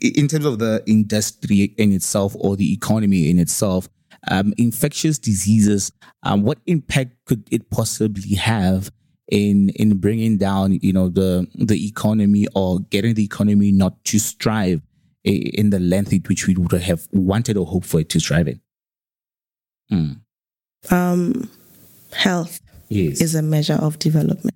in 0.00 0.28
terms 0.28 0.44
of 0.44 0.58
the 0.58 0.82
industry 0.86 1.74
in 1.76 1.92
itself 1.92 2.36
or 2.38 2.56
the 2.56 2.72
economy 2.72 3.28
in 3.30 3.38
itself, 3.38 3.88
um, 4.28 4.52
infectious 4.56 5.18
diseases, 5.18 5.92
um, 6.22 6.42
what 6.42 6.58
impact 6.66 7.12
could 7.26 7.46
it 7.50 7.70
possibly 7.70 8.34
have 8.36 8.90
in 9.28 9.70
in 9.70 9.98
bringing 9.98 10.38
down, 10.38 10.78
you 10.82 10.92
know, 10.92 11.08
the 11.08 11.46
the 11.54 11.86
economy 11.86 12.46
or 12.54 12.80
getting 12.90 13.14
the 13.14 13.24
economy 13.24 13.72
not 13.72 14.04
to 14.04 14.18
strive 14.20 14.80
in 15.26 15.70
the 15.70 15.78
length 15.80 16.12
in 16.12 16.22
which 16.28 16.46
we 16.46 16.54
would 16.54 16.72
have 16.72 17.06
wanted 17.12 17.56
or 17.56 17.66
hoped 17.66 17.86
for 17.86 18.00
it 18.00 18.08
to 18.10 18.20
thrive 18.20 18.48
in? 18.48 18.60
Um, 20.90 21.50
health 22.12 22.60
Yes. 22.88 23.20
is 23.20 23.34
a 23.34 23.42
measure 23.42 23.74
of 23.74 23.98
development. 23.98 24.54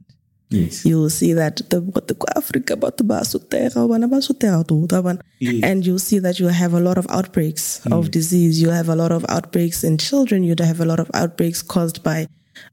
yes. 0.50 0.84
You 0.84 0.98
will 0.98 1.10
see 1.10 1.32
that 1.32 1.56
the 1.70 1.80
what 1.80 2.06
the 2.08 2.16
Africa 2.36 2.76
but 2.76 2.96
the 2.96 3.04
basutera, 3.04 3.88
bana 3.88 4.08
basutera 4.08 4.66
tu, 4.66 4.86
that. 4.86 5.20
Yes. 5.40 5.60
and 5.64 5.84
you'll 5.84 5.98
see 5.98 6.18
that 6.20 6.38
you 6.38 6.46
have 6.48 6.72
a 6.74 6.80
lot 6.80 6.98
of 6.98 7.06
outbreaks 7.10 7.84
of 7.90 8.10
disease. 8.12 8.60
You 8.62 8.70
have 8.70 8.88
a 8.88 8.94
lot 8.96 9.10
of 9.12 9.24
outbreaks 9.28 9.82
in 9.84 9.98
children. 9.98 10.44
You 10.44 10.54
have 10.60 10.80
a 10.80 10.84
lot 10.84 11.00
of 11.00 11.10
outbreaks 11.14 11.62
caused 11.62 12.02
by 12.04 12.26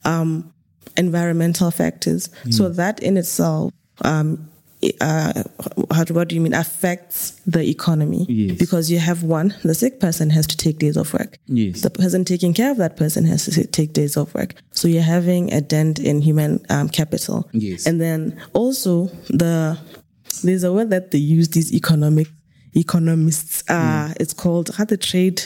um, 0.06 0.54
environmental 0.96 1.72
factors. 1.72 2.30
So 2.51 2.70
that 2.70 3.01
in 3.01 3.18
itself, 3.18 3.72
um, 4.04 4.50
uh, 5.02 5.44
how, 5.92 6.06
what 6.06 6.28
do 6.30 6.36
you 6.36 6.42
mean 6.42 6.54
affects 6.54 7.32
the 7.46 7.68
economy? 7.68 8.26
Yes. 8.30 8.58
Because 8.58 8.92
you 8.92 9.00
have 9.00 9.24
one, 9.24 9.56
the 9.64 9.74
sick 9.74 10.00
person 10.00 10.30
has 10.30 10.46
to 10.48 10.58
take 10.58 10.78
days 10.78 10.98
off 10.98 11.14
work. 11.14 11.38
Yes. 11.48 11.82
The 11.82 11.90
person 11.90 12.26
taking 12.26 12.54
care 12.54 12.72
of 12.72 12.78
that 12.78 12.96
person 12.96 13.26
has 13.26 13.46
to 13.46 13.66
take 13.66 13.94
days 13.94 14.18
off 14.18 14.34
work. 14.36 14.54
So 14.72 14.88
you're 14.88 15.02
having 15.02 15.52
a 15.52 15.62
dent 15.62 16.00
in 16.00 16.22
human 16.22 16.64
um, 16.70 16.90
capital. 16.90 17.50
Yes. 17.54 17.88
And 17.88 18.00
then 18.00 18.40
also 18.54 19.06
the 19.30 19.80
there's 20.44 20.64
a 20.64 20.72
word 20.72 20.92
that 20.92 21.10
they 21.12 21.18
use 21.18 21.50
these 21.50 21.74
economic 21.74 22.28
economists. 22.76 23.64
Uh, 23.70 24.14
It's 24.20 24.34
called 24.34 24.76
how 24.76 24.86
the 24.86 24.98
trade 24.98 25.42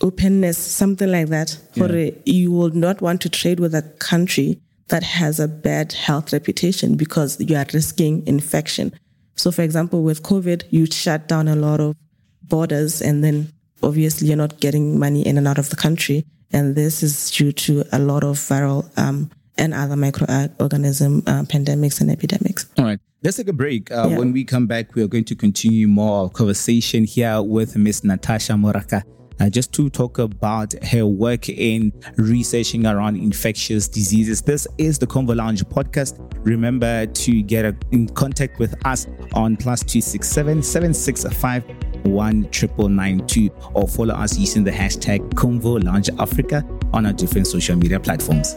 openness, 0.00 0.56
something 0.56 1.10
like 1.10 1.28
that. 1.28 1.58
For 1.76 1.94
a, 1.94 2.16
you 2.24 2.50
will 2.50 2.70
not 2.70 3.02
want 3.02 3.20
to 3.22 3.28
trade 3.28 3.60
with 3.60 3.74
a 3.74 3.82
country 3.98 4.61
that 4.88 5.02
has 5.02 5.40
a 5.40 5.48
bad 5.48 5.92
health 5.92 6.32
reputation 6.32 6.96
because 6.96 7.40
you 7.40 7.56
are 7.56 7.66
risking 7.72 8.26
infection. 8.26 8.92
So, 9.36 9.50
for 9.50 9.62
example, 9.62 10.02
with 10.02 10.22
COVID, 10.22 10.64
you 10.70 10.86
shut 10.86 11.28
down 11.28 11.48
a 11.48 11.56
lot 11.56 11.80
of 11.80 11.96
borders, 12.42 13.00
and 13.00 13.24
then 13.24 13.52
obviously 13.82 14.28
you're 14.28 14.36
not 14.36 14.60
getting 14.60 14.98
money 14.98 15.26
in 15.26 15.38
and 15.38 15.48
out 15.48 15.58
of 15.58 15.70
the 15.70 15.76
country. 15.76 16.24
And 16.52 16.74
this 16.74 17.02
is 17.02 17.30
due 17.30 17.52
to 17.52 17.84
a 17.92 17.98
lot 17.98 18.24
of 18.24 18.36
viral 18.36 18.86
um, 18.98 19.30
and 19.56 19.72
other 19.72 19.94
microorganism 19.94 21.26
uh, 21.26 21.42
pandemics 21.44 22.00
and 22.00 22.10
epidemics. 22.10 22.66
All 22.78 22.84
right. 22.84 23.00
Let's 23.22 23.36
take 23.36 23.48
a 23.48 23.52
break. 23.52 23.90
Uh, 23.90 24.08
Yeah. 24.10 24.18
When 24.18 24.32
we 24.32 24.44
come 24.44 24.66
back, 24.66 24.94
we 24.94 25.02
are 25.02 25.06
going 25.06 25.24
to 25.26 25.34
continue 25.34 25.88
more 25.88 26.28
conversation 26.28 27.04
here 27.04 27.40
with 27.40 27.76
Miss 27.76 28.04
Natasha 28.04 28.52
Moraka. 28.54 29.02
Uh, 29.42 29.50
just 29.50 29.72
to 29.72 29.90
talk 29.90 30.20
about 30.20 30.72
her 30.84 31.04
work 31.04 31.48
in 31.48 31.92
researching 32.16 32.86
around 32.86 33.16
infectious 33.16 33.88
diseases. 33.88 34.40
This 34.40 34.68
is 34.78 35.00
the 35.00 35.06
Convo 35.08 35.34
Lounge 35.34 35.64
podcast. 35.64 36.16
Remember 36.46 37.06
to 37.06 37.42
get 37.42 37.64
a, 37.64 37.76
in 37.90 38.08
contact 38.10 38.60
with 38.60 38.72
us 38.86 39.08
on 39.34 39.56
plus 39.56 39.82
two 39.82 40.00
six 40.00 40.28
seven 40.28 40.62
seven 40.62 40.94
six 40.94 41.24
five 41.24 41.64
one 42.04 42.48
triple 42.50 42.88
nine 42.88 43.26
two 43.26 43.50
or 43.74 43.88
follow 43.88 44.14
us 44.14 44.38
using 44.38 44.62
the 44.62 44.70
hashtag 44.70 45.28
Convo 45.30 45.82
Lounge 45.82 46.08
Africa 46.20 46.64
on 46.92 47.04
our 47.04 47.12
different 47.12 47.48
social 47.48 47.74
media 47.74 47.98
platforms. 47.98 48.54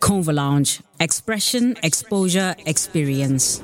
Convo 0.00 0.34
Lounge. 0.34 0.80
Expression, 0.98 1.76
exposure, 1.84 2.56
experience. 2.66 3.62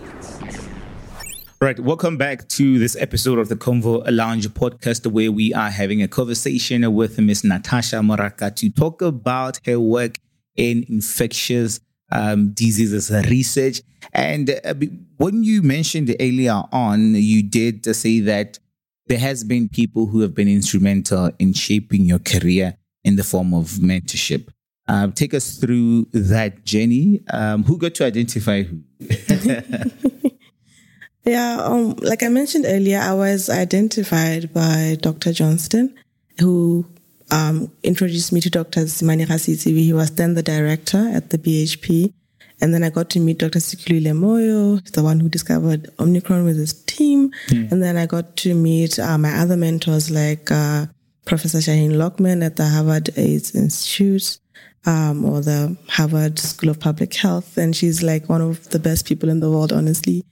Right, 1.61 1.81
welcome 1.81 2.17
back 2.17 2.47
to 2.51 2.79
this 2.79 2.95
episode 2.95 3.41
of 3.41 3.49
the 3.49 3.57
Convo 3.57 4.09
Lounge 4.13 4.47
podcast, 4.51 5.11
where 5.11 5.33
we 5.33 5.53
are 5.53 5.71
having 5.71 6.01
a 6.01 6.07
conversation 6.07 6.95
with 6.95 7.19
Miss 7.19 7.43
Natasha 7.43 7.97
Moraka 7.97 8.55
to 8.55 8.71
talk 8.71 9.03
about 9.03 9.59
her 9.67 9.81
work 9.81 10.21
in 10.55 10.85
infectious 10.89 11.81
um, 12.13 12.51
diseases 12.51 13.11
research. 13.29 13.83
And 14.13 14.51
uh, 14.65 14.75
when 15.17 15.43
you 15.43 15.61
mentioned 15.63 16.15
earlier 16.21 16.63
on, 16.71 17.17
you 17.17 17.43
did 17.43 17.85
say 17.97 18.21
that 18.21 18.61
there 19.09 19.19
has 19.19 19.43
been 19.43 19.69
people 19.69 20.07
who 20.07 20.21
have 20.21 20.37
been 20.37 20.49
instrumental 20.49 21.33
in 21.41 21.55
shaping 21.55 22.05
your 22.05 22.21
career 22.21 22.77
in 23.03 23.17
the 23.17 23.25
form 23.25 23.53
of 23.53 23.67
mentorship. 23.81 24.49
Um, 24.87 25.11
take 25.11 25.35
us 25.35 25.57
through 25.57 26.07
that 26.13 26.65
journey. 26.65 27.25
Um, 27.31 27.65
who 27.65 27.79
got 27.79 27.97
to 27.97 28.05
identify 28.05 28.63
who? 28.63 28.85
Yeah, 31.29 31.61
um, 31.63 31.95
like 31.97 32.23
I 32.23 32.29
mentioned 32.29 32.65
earlier, 32.67 33.01
I 33.01 33.13
was 33.13 33.51
identified 33.51 34.55
by 34.55 34.97
Dr. 35.01 35.35
Johnston, 35.35 35.95
who 36.41 36.87
um, 37.31 37.71
introduced 37.83 38.33
me 38.33 38.41
to 38.41 38.49
Dr. 38.49 38.85
Simani 38.85 39.27
Rasisivi. 39.27 39.83
He 39.85 39.93
was 39.93 40.11
then 40.13 40.35
the 40.35 40.43
director 40.43 41.11
at 41.13 41.29
the 41.29 41.37
BHP. 41.37 42.15
And 42.63 42.73
then 42.73 42.83
I 42.83 42.91
got 42.91 43.11
to 43.11 43.21
meet 43.21 43.39
Dr. 43.39 43.59
Sikhulile 43.59 44.17
Moyo, 44.17 44.83
the 44.93 45.03
one 45.03 45.21
who 45.21 45.29
discovered 45.29 45.91
Omicron 46.01 46.45
with 46.45 46.57
his 46.57 46.73
team. 46.85 47.31
And 47.71 47.83
then 47.83 47.99
I 47.99 48.07
got 48.07 48.37
to 48.39 48.55
meet 48.55 48.99
uh, 48.99 49.19
my 49.19 49.39
other 49.39 49.57
mentors 49.57 50.11
like 50.11 50.51
uh, 50.51 50.87
Professor 51.27 51.61
Shahin 51.61 51.93
Lockman 51.93 52.43
at 52.43 52.57
the 52.57 52.67
Harvard 52.67 53.11
AIDS 53.17 53.55
Institute 53.55 54.39
um, 54.87 55.25
or 55.27 55.43
the 55.43 55.77
Harvard 55.89 56.39
School 56.39 56.71
of 56.71 56.81
Public 56.81 57.15
Health. 57.15 57.59
And 57.59 57.77
she's 57.77 58.03
like 58.03 58.31
one 58.31 58.41
of 58.41 58.71
the 58.71 58.79
best 58.79 59.07
people 59.07 59.29
in 59.29 59.41
the 59.41 59.51
world, 59.51 59.73
honestly. 59.73 60.25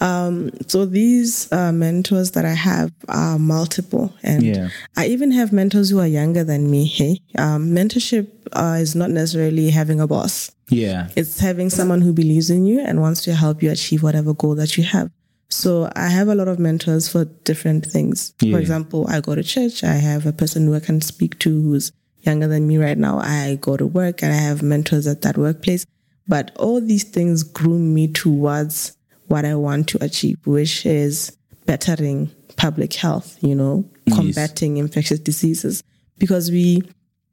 Um, 0.00 0.50
so 0.66 0.84
these 0.86 1.50
uh, 1.52 1.72
mentors 1.72 2.32
that 2.32 2.44
I 2.44 2.54
have 2.54 2.92
are 3.08 3.38
multiple, 3.38 4.12
and 4.22 4.42
Yeah. 4.42 4.68
I 4.96 5.06
even 5.06 5.30
have 5.32 5.52
mentors 5.52 5.90
who 5.90 5.98
are 6.00 6.06
younger 6.06 6.44
than 6.44 6.70
me. 6.70 6.84
Hey, 6.86 7.20
um, 7.38 7.70
mentorship 7.70 8.28
uh, 8.52 8.78
is 8.80 8.94
not 8.94 9.10
necessarily 9.10 9.70
having 9.70 10.00
a 10.00 10.06
boss. 10.06 10.50
Yeah. 10.68 11.08
It's 11.16 11.38
having 11.40 11.70
someone 11.70 12.00
who 12.00 12.12
believes 12.12 12.50
in 12.50 12.66
you 12.66 12.80
and 12.80 13.00
wants 13.00 13.22
to 13.22 13.34
help 13.34 13.62
you 13.62 13.70
achieve 13.70 14.02
whatever 14.02 14.32
goal 14.34 14.54
that 14.56 14.76
you 14.76 14.84
have. 14.84 15.10
So 15.50 15.90
I 15.94 16.08
have 16.08 16.28
a 16.28 16.34
lot 16.34 16.48
of 16.48 16.58
mentors 16.58 17.08
for 17.08 17.26
different 17.44 17.86
things. 17.86 18.34
Yeah. 18.40 18.52
For 18.54 18.60
example, 18.60 19.06
I 19.08 19.20
go 19.20 19.34
to 19.34 19.42
church. 19.42 19.84
I 19.84 19.94
have 19.94 20.26
a 20.26 20.32
person 20.32 20.66
who 20.66 20.74
I 20.74 20.80
can 20.80 21.00
speak 21.00 21.38
to 21.40 21.50
who's 21.50 21.92
younger 22.22 22.48
than 22.48 22.66
me 22.66 22.78
right 22.78 22.98
now. 22.98 23.18
I 23.18 23.58
go 23.60 23.76
to 23.76 23.86
work 23.86 24.22
and 24.22 24.32
I 24.32 24.36
have 24.36 24.62
mentors 24.62 25.06
at 25.06 25.22
that 25.22 25.36
workplace. 25.36 25.86
But 26.26 26.56
all 26.56 26.80
these 26.80 27.04
things 27.04 27.42
groom 27.42 27.92
me 27.94 28.08
towards 28.08 28.96
what 29.28 29.44
I 29.44 29.54
want 29.54 29.88
to 29.88 30.04
achieve, 30.04 30.38
which 30.46 30.84
is 30.86 31.36
bettering 31.66 32.30
public 32.56 32.94
health, 32.94 33.38
you 33.42 33.54
know, 33.54 33.84
Yes. 34.06 34.16
combating 34.16 34.76
infectious 34.76 35.18
diseases. 35.18 35.82
Because 36.18 36.50
we 36.50 36.82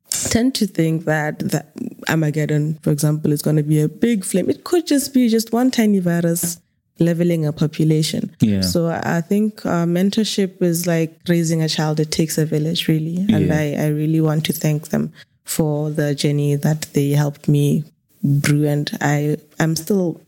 tend 0.10 0.56
to 0.56 0.66
think 0.68 1.06
that 1.06 1.40
that 1.40 1.72
Armageddon, 2.10 2.80
for 2.82 2.92
example, 2.92 3.32
is 3.32 3.42
going 3.42 3.58
to 3.58 3.64
be 3.64 3.80
a 3.82 3.90
big 3.90 4.24
flame. 4.24 4.50
It 4.50 4.64
could 4.64 4.88
just 4.88 5.14
be 5.14 5.28
just 5.30 5.52
one 5.54 5.70
tiny 5.72 6.00
virus 6.00 6.60
leveling 7.00 7.46
a 7.46 7.52
population. 7.54 8.34
Yeah. 8.40 8.62
So 8.62 8.88
I 8.88 9.18
I 9.18 9.22
think 9.22 9.66
uh, 9.66 9.86
mentorship 9.86 10.62
is 10.62 10.88
like 10.88 11.20
raising 11.28 11.62
a 11.62 11.70
child. 11.70 12.00
It 12.00 12.12
takes 12.12 12.38
a 12.38 12.46
village, 12.46 12.88
really, 12.88 13.18
and 13.18 13.48
Yeah. 13.48 13.60
I, 13.60 13.76
I 13.86 13.88
really 13.88 14.22
want 14.22 14.46
to 14.46 14.54
thank 14.54 14.90
them 14.90 15.12
for 15.44 15.90
the 15.90 16.16
journey 16.16 16.56
that 16.56 16.82
they 16.94 17.10
helped 17.10 17.48
me 17.48 17.84
brew, 18.24 18.66
and 18.68 18.90
I 19.02 19.38
I'm 19.60 19.76
still 19.76 20.22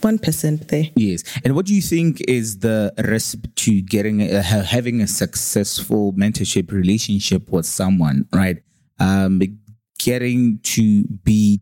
one 0.00 0.18
percent 0.18 0.68
there. 0.68 0.84
Yes. 0.96 1.24
And 1.44 1.54
what 1.54 1.66
do 1.66 1.74
you 1.74 1.82
think 1.82 2.20
is 2.28 2.60
the 2.60 2.92
recipe 2.98 3.48
to 3.48 3.82
getting 3.82 4.22
a, 4.22 4.42
having 4.42 5.00
a 5.00 5.06
successful 5.06 6.12
mentorship 6.12 6.70
relationship 6.70 7.50
with 7.50 7.66
someone, 7.66 8.26
right? 8.32 8.62
Um, 8.98 9.40
getting 9.98 10.58
to 10.62 11.04
be 11.04 11.60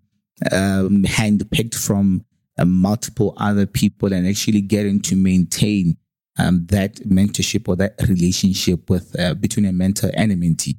um, 0.50 1.04
handpicked 1.04 1.74
from 1.74 2.24
uh, 2.58 2.64
multiple 2.64 3.34
other 3.36 3.66
people 3.66 4.12
and 4.12 4.26
actually 4.26 4.60
getting 4.60 5.00
to 5.00 5.16
maintain 5.16 5.96
um, 6.38 6.66
that 6.66 6.96
mentorship 6.96 7.68
or 7.68 7.76
that 7.76 7.94
relationship 8.08 8.88
with 8.88 9.18
uh, 9.18 9.34
between 9.34 9.66
a 9.66 9.72
mentor 9.72 10.10
and 10.14 10.32
a 10.32 10.36
mentee. 10.36 10.76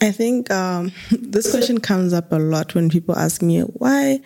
I 0.00 0.10
think 0.10 0.50
um, 0.50 0.92
this 1.10 1.50
question 1.50 1.80
comes 1.80 2.12
up 2.12 2.32
a 2.32 2.36
lot 2.36 2.74
when 2.74 2.90
people 2.90 3.16
ask 3.16 3.42
me 3.42 3.60
why, 3.60 4.20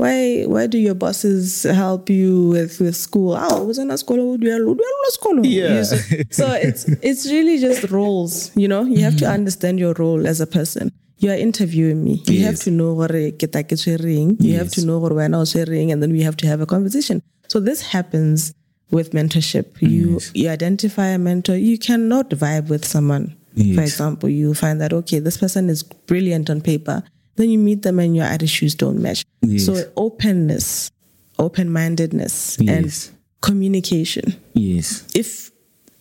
why, 0.00 0.44
why 0.44 0.66
do 0.66 0.78
your 0.78 0.94
bosses 0.94 1.64
help 1.64 2.08
you 2.08 2.48
with 2.48 2.80
with 2.80 2.96
school? 2.96 3.36
Oh, 3.38 3.64
was 3.64 3.78
in 3.78 3.90
a 3.90 3.98
school? 3.98 4.38
Do 4.38 4.46
you 4.46 4.74
do 4.74 4.82
you 4.82 5.10
school? 5.10 5.44
Yeah. 5.44 5.84
So 6.30 6.46
it's 6.52 6.84
it's 7.02 7.26
really 7.26 7.58
just 7.58 7.90
roles. 7.90 8.50
You 8.56 8.68
know, 8.68 8.82
you 8.84 9.04
have 9.04 9.16
to 9.18 9.24
mm-hmm. 9.24 9.34
understand 9.34 9.78
your 9.78 9.92
role 9.94 10.26
as 10.26 10.40
a 10.40 10.46
person. 10.46 10.90
You 11.18 11.30
are 11.32 11.36
interviewing 11.36 12.02
me. 12.02 12.22
You 12.26 12.46
have 12.46 12.58
to 12.60 12.70
know 12.70 12.94
what 12.94 13.10
eh, 13.14 13.32
ke 13.32 13.52
ta 13.52 13.62
ke 13.62 13.76
tshwereng. 13.76 14.40
You 14.40 14.56
have 14.56 14.70
to 14.78 14.86
know 14.86 14.98
what 14.98 15.14
when 15.14 15.34
I 15.34 15.38
was 15.44 15.52
sharing, 15.52 15.92
and 15.92 16.02
then 16.02 16.12
we 16.12 16.22
have 16.22 16.36
to 16.42 16.46
have 16.46 16.62
a 16.62 16.66
conversation. 16.66 17.20
So 17.48 17.60
this 17.60 17.82
happens 17.92 18.54
with 18.90 19.12
mentorship. 19.12 19.76
You 19.84 20.20
you 20.32 20.48
identify 20.48 21.08
a 21.12 21.18
mentor. 21.18 21.60
You 21.60 21.76
cannot 21.76 22.30
vibe 22.30 22.72
with 22.72 22.88
someone. 22.88 23.36
For 23.74 23.82
example, 23.82 24.30
you 24.30 24.54
find 24.54 24.80
that 24.80 24.94
okay, 25.04 25.18
this 25.18 25.36
person 25.36 25.68
is 25.68 25.82
brilliant 25.82 26.48
on 26.48 26.62
paper. 26.62 27.02
Then 27.40 27.48
you 27.48 27.58
meet 27.58 27.80
them 27.80 27.98
and 27.98 28.14
your 28.14 28.26
attitudes 28.26 28.74
don't 28.74 29.00
match. 29.00 29.24
Yes. 29.40 29.64
So 29.64 29.90
openness, 29.96 30.90
open 31.38 31.72
mindedness, 31.72 32.58
Yes. 32.60 33.08
and 33.08 33.16
communication. 33.40 34.34
Yes. 34.52 35.04
If 35.14 35.50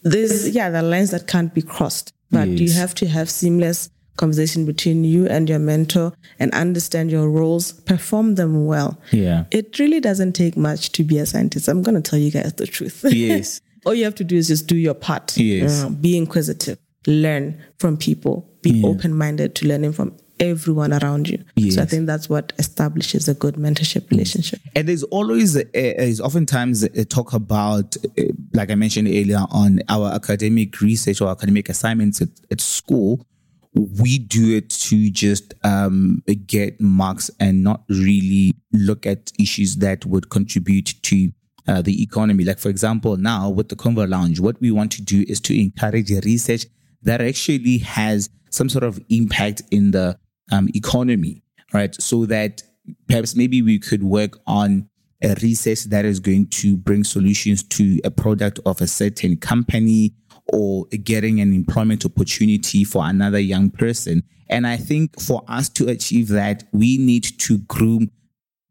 there's 0.04 0.49
yeah, 0.49 0.69
there 0.69 0.82
are 0.84 0.86
lines 0.88 1.12
that 1.12 1.28
can't 1.28 1.54
be 1.54 1.62
crossed, 1.62 2.12
but 2.30 2.49
you 2.49 2.69
have 2.73 2.93
to 2.95 3.08
have 3.08 3.30
seamless 3.30 3.89
conversation 4.17 4.65
between 4.65 5.06
you 5.06 5.28
and 5.28 5.47
your 5.47 5.60
mentor 5.60 6.12
and 6.39 6.54
understand 6.54 7.10
your 7.10 7.30
roles, 7.30 7.71
perform 7.71 8.36
them 8.36 8.65
well. 8.65 8.99
Yeah. 9.12 9.45
It 9.52 9.80
really 9.80 10.02
doesn't 10.02 10.34
take 10.34 10.58
much 10.58 10.91
to 10.91 11.06
be 11.06 11.19
a 11.19 11.25
scientist. 11.25 11.69
I'm 11.69 11.84
going 11.84 11.95
to 11.95 12.02
tell 12.10 12.19
you 12.19 12.32
guys 12.32 12.52
the 12.56 12.67
truth. 12.67 13.06
Yes. 13.08 13.62
All 13.86 13.93
you 13.93 14.04
have 14.04 14.15
to 14.15 14.25
do 14.25 14.36
is 14.36 14.49
just 14.49 14.67
do 14.67 14.75
your 14.75 14.93
part. 14.93 15.38
Yes. 15.38 15.86
Uh, 15.86 15.89
be 15.89 16.17
inquisitive, 16.17 16.78
learn 17.08 17.58
from 17.78 17.95
people, 17.95 18.45
be 18.62 18.71
Yeah. 18.71 18.88
open 18.89 19.13
minded 19.15 19.56
to 19.56 19.67
learning 19.69 19.93
from 19.93 20.17
everyone 20.39 20.93
around 20.93 21.28
you. 21.30 21.43
So 21.71 21.82
I 21.82 21.86
think 21.86 22.08
that's 22.08 22.30
what 22.30 22.54
establishes 22.58 23.28
a 23.28 23.34
good 23.34 23.56
mentorship 23.56 24.10
relationship. 24.10 24.60
And 24.75 24.88
there's 24.88 25.04
always, 25.04 25.58
uh, 25.58 25.63
is 25.73 26.21
oftentimes 26.21 26.84
a 26.84 27.06
talk 27.06 27.34
about, 27.34 27.97
uh, 28.17 28.23
like 28.54 28.71
I 28.71 28.75
mentioned 28.75 29.08
earlier, 29.08 29.45
on 29.52 29.82
our 29.89 30.12
academic 30.12 30.80
research 30.82 31.21
or 31.21 31.30
academic 31.30 31.69
assignments 31.69 32.21
at, 32.21 32.30
at 32.52 32.62
school. 32.62 33.25
We 33.73 34.17
do 34.17 34.58
it 34.58 34.69
to 34.71 35.12
just 35.12 35.54
um, 35.63 36.23
get 36.47 36.82
marks 36.82 37.30
and 37.39 37.63
not 37.63 37.84
really 37.88 38.56
look 38.73 39.06
at 39.06 39.32
issues 39.39 39.75
that 39.78 40.06
would 40.06 40.30
contribute 40.30 40.95
to 41.04 41.32
uh, 41.67 41.82
the 41.82 42.02
economy. 42.02 42.45
Like, 42.45 42.58
for 42.58 42.69
example, 42.69 43.15
now 43.17 43.49
with 43.49 43.69
the 43.69 43.75
Convo 43.75 44.10
Lounge, 44.10 44.39
what 44.39 44.60
we 44.60 44.71
want 44.71 44.91
to 44.93 45.04
do 45.04 45.23
is 45.28 45.39
to 45.41 45.60
encourage 45.60 46.10
research 46.25 46.65
that 47.04 47.21
actually 47.21 47.78
has 47.80 48.30
some 48.49 48.69
sort 48.69 48.84
of 48.84 48.99
impact 49.10 49.62
in 49.69 49.91
the 49.91 50.17
um, 50.51 50.69
economy, 50.75 51.43
right? 51.73 51.93
So 52.01 52.25
that 52.25 52.63
perhaps 53.07 53.35
maybe 53.35 53.62
we 53.62 53.79
could 53.79 54.03
work 54.03 54.39
on 54.47 54.89
a 55.21 55.35
research 55.41 55.83
that 55.85 56.05
is 56.05 56.19
going 56.19 56.47
to 56.47 56.77
bring 56.77 57.03
solutions 57.03 57.62
to 57.63 57.99
a 58.03 58.12
product 58.12 58.59
of 58.65 58.81
a 58.81 58.88
certain 58.88 59.35
company 59.38 60.13
or 60.51 60.85
getting 61.03 61.41
an 61.41 61.53
employment 61.53 62.05
opportunity 62.05 62.83
for 62.83 63.05
another 63.05 63.39
young 63.39 63.69
person. 63.69 64.23
And 64.49 64.65
I 64.65 64.77
think 64.77 65.19
for 65.19 65.43
us 65.47 65.69
to 65.69 65.88
achieve 65.89 66.29
that, 66.29 66.63
we 66.71 66.97
need 66.97 67.23
to 67.39 67.59
groom 67.59 68.09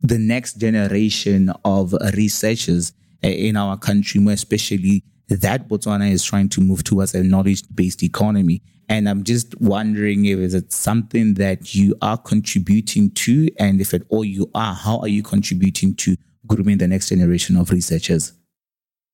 the 0.00 0.18
next 0.18 0.54
generation 0.54 1.52
of 1.64 1.94
researchers 2.14 2.92
uh, 3.22 3.28
in 3.28 3.56
our 3.56 3.76
country, 3.76 4.20
more 4.20 4.32
especially 4.32 5.04
that 5.28 5.68
Botswana 5.68 6.10
is 6.10 6.24
trying 6.24 6.48
to 6.50 6.60
move 6.60 6.84
towards 6.84 7.14
a 7.14 7.22
knowledge-based 7.22 8.02
economy. 8.02 8.62
And 8.88 9.08
I'm 9.08 9.22
just 9.22 9.60
wondering 9.60 10.24
if 10.24 10.38
it's 10.38 10.76
something 10.76 11.34
that 11.34 11.74
you 11.74 11.94
are 12.00 12.16
contributing 12.16 13.10
to, 13.10 13.48
and 13.58 13.80
if 13.80 13.92
at 13.92 14.02
all 14.08 14.24
you 14.24 14.50
are, 14.54 14.74
how 14.74 14.98
are 15.00 15.08
you 15.08 15.22
contributing 15.22 15.94
to 15.96 16.16
grooming 16.46 16.78
the 16.78 16.88
next 16.88 17.10
generation 17.10 17.56
of 17.56 17.70
researchers? 17.70 18.32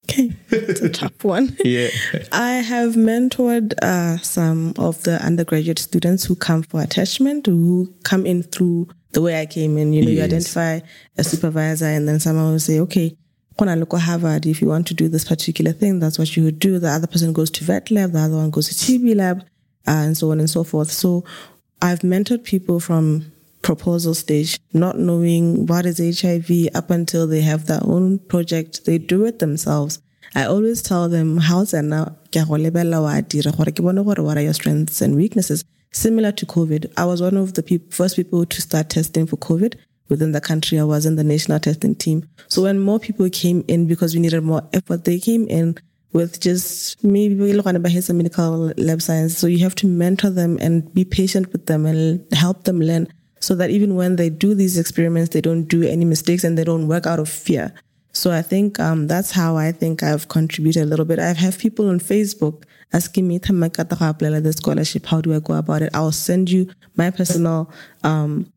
Okay, 0.04 0.32
it's 0.50 0.80
a 0.80 0.90
tough 0.90 1.24
one. 1.24 1.56
Yeah. 1.64 1.88
I 2.30 2.52
have 2.56 2.92
mentored 2.92 3.74
uh, 3.82 4.18
some 4.18 4.74
of 4.78 5.02
the 5.02 5.20
undergraduate 5.24 5.78
students 5.78 6.24
who 6.24 6.36
come 6.36 6.62
for 6.62 6.82
attachment, 6.82 7.46
who 7.46 7.92
come 8.04 8.26
in 8.26 8.42
through 8.42 8.88
the 9.12 9.22
way 9.22 9.40
I 9.40 9.46
came 9.46 9.78
in. 9.78 9.92
You 9.92 10.04
know, 10.04 10.10
you 10.10 10.22
identify 10.22 10.80
a 11.16 11.24
supervisor, 11.24 11.86
and 11.86 12.06
then 12.06 12.20
someone 12.20 12.52
will 12.52 12.60
say, 12.60 12.80
okay, 12.80 13.16
Kona 13.58 13.76
look 13.76 13.94
at 13.94 14.00
Harvard, 14.00 14.46
if 14.46 14.60
you 14.60 14.68
want 14.68 14.86
to 14.88 14.94
do 14.94 15.08
this 15.08 15.24
particular 15.24 15.72
thing, 15.72 16.00
that's 16.00 16.18
what 16.18 16.36
you 16.36 16.44
would 16.44 16.58
do. 16.58 16.78
The 16.78 16.88
other 16.88 17.06
person 17.06 17.32
goes 17.32 17.50
to 17.52 17.64
vet 17.64 17.90
lab, 17.90 18.12
the 18.12 18.18
other 18.18 18.36
one 18.36 18.50
goes 18.50 18.68
to 18.68 18.74
TB 18.74 19.16
lab, 19.16 19.44
and 19.86 20.16
so 20.16 20.30
on 20.30 20.40
and 20.40 20.50
so 20.50 20.64
forth. 20.64 20.90
So 20.90 21.24
I've 21.82 22.00
mentored 22.00 22.44
people 22.44 22.80
from 22.80 23.32
proposal 23.62 24.14
stage, 24.14 24.58
not 24.72 24.98
knowing 24.98 25.66
what 25.66 25.86
is 25.86 25.98
HIV 25.98 26.68
up 26.74 26.90
until 26.90 27.26
they 27.26 27.40
have 27.40 27.66
their 27.66 27.80
own 27.82 28.18
project. 28.18 28.84
They 28.84 28.98
do 28.98 29.24
it 29.24 29.38
themselves. 29.38 30.00
I 30.34 30.44
always 30.44 30.82
tell 30.82 31.08
them, 31.08 31.36
that 31.36 31.84
now? 31.84 32.16
Ke 32.30 32.44
go 32.46 34.22
What 34.22 34.36
are 34.36 34.40
your 34.40 34.52
strengths 34.52 35.00
and 35.00 35.16
weaknesses? 35.16 35.64
Similar 35.92 36.32
to 36.32 36.46
COVID, 36.46 36.92
I 36.96 37.04
was 37.04 37.22
one 37.22 37.36
of 37.36 37.54
the 37.54 37.62
peop 37.62 37.94
first 37.94 38.16
people 38.16 38.44
to 38.44 38.60
start 38.60 38.90
testing 38.90 39.26
for 39.26 39.36
COVID 39.36 39.76
within 40.08 40.32
the 40.32 40.40
country. 40.40 40.78
I 40.80 40.84
was 40.84 41.06
in 41.06 41.14
the 41.14 41.22
national 41.22 41.60
testing 41.60 41.94
team. 41.94 42.28
So 42.48 42.62
when 42.62 42.80
more 42.80 42.98
people 42.98 43.30
came 43.30 43.64
in 43.68 43.86
because 43.86 44.14
we 44.14 44.20
needed 44.20 44.42
more 44.42 44.62
effort, 44.72 45.04
they 45.04 45.20
came 45.20 45.46
in 45.46 45.76
with 46.14 46.40
just 46.40 47.02
maybe 47.04 47.34
we 47.34 47.52
look 47.52 47.66
at 47.66 48.04
some 48.04 48.16
medical 48.16 48.72
lab 48.78 49.02
science. 49.02 49.36
So 49.36 49.46
you 49.46 49.58
have 49.58 49.74
to 49.76 49.86
mentor 49.86 50.30
them 50.30 50.56
and 50.60 50.92
be 50.94 51.04
patient 51.04 51.52
with 51.52 51.66
them 51.66 51.84
and 51.84 52.24
help 52.32 52.64
them 52.64 52.80
learn 52.80 53.08
so 53.40 53.54
that 53.56 53.70
even 53.70 53.96
when 53.96 54.16
they 54.16 54.30
do 54.30 54.54
these 54.54 54.78
experiments, 54.78 55.34
they 55.34 55.40
don't 55.40 55.64
do 55.64 55.82
any 55.82 56.04
mistakes 56.04 56.44
and 56.44 56.56
they 56.56 56.64
don't 56.64 56.88
work 56.88 57.06
out 57.06 57.18
of 57.18 57.28
fear. 57.28 57.74
So 58.12 58.30
I 58.30 58.42
think 58.42 58.78
um, 58.78 59.08
that's 59.08 59.32
how 59.32 59.56
I 59.56 59.72
think 59.72 60.04
I've 60.04 60.28
contributed 60.28 60.84
a 60.84 60.86
little 60.86 61.04
bit. 61.04 61.18
I 61.18 61.32
have 61.34 61.58
people 61.58 61.88
on 61.90 61.98
Facebook 61.98 62.62
asking 62.92 63.26
me, 63.26 63.40
"Thamakata 63.40 63.98
ga 63.98 64.10
apply 64.10 64.38
the 64.38 64.52
scholarship. 64.52 65.06
How 65.06 65.20
do 65.20 65.34
I 65.34 65.40
go 65.40 65.54
about 65.54 65.82
it? 65.82 65.90
I'll 65.92 66.12
send 66.12 66.48
you 66.48 66.70
my 66.96 67.10
personal 67.10 67.72
um, 68.04 68.52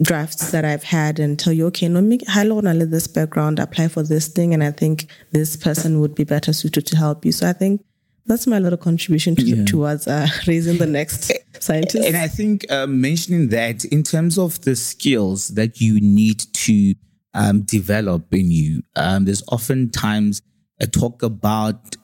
drafts 0.00 0.50
that 0.50 0.64
I've 0.64 0.82
had 0.82 1.18
and 1.18 1.38
tell 1.38 1.52
you, 1.52 1.66
okay, 1.66 1.88
no, 1.88 2.00
make 2.00 2.22
let 2.34 2.90
this 2.90 3.06
background, 3.06 3.58
apply 3.58 3.88
for 3.88 4.02
this 4.02 4.28
thing, 4.28 4.52
and 4.54 4.62
I 4.62 4.70
think 4.70 5.06
this 5.30 5.56
person 5.56 6.00
would 6.00 6.14
be 6.14 6.24
better 6.24 6.52
suited 6.52 6.86
to 6.86 6.96
help 6.96 7.24
you. 7.24 7.32
So 7.32 7.48
I 7.48 7.52
think 7.52 7.84
that's 8.26 8.46
my 8.46 8.58
little 8.58 8.78
contribution 8.78 9.34
to, 9.36 9.42
yeah. 9.42 9.64
towards 9.64 10.06
uh, 10.06 10.26
raising 10.46 10.78
the 10.78 10.86
next 10.86 11.32
scientist. 11.60 12.06
And 12.06 12.16
I 12.16 12.28
think 12.28 12.70
uh, 12.70 12.86
mentioning 12.86 13.48
that 13.48 13.84
in 13.86 14.02
terms 14.02 14.38
of 14.38 14.60
the 14.62 14.76
skills 14.76 15.48
that 15.48 15.80
you 15.80 16.00
need 16.00 16.40
to 16.52 16.94
um, 17.34 17.62
develop 17.62 18.32
in 18.32 18.50
you, 18.50 18.82
um, 18.96 19.24
there's 19.24 19.42
oftentimes 19.48 20.42
a 20.80 20.86
talk 20.86 21.22
about 21.22 21.96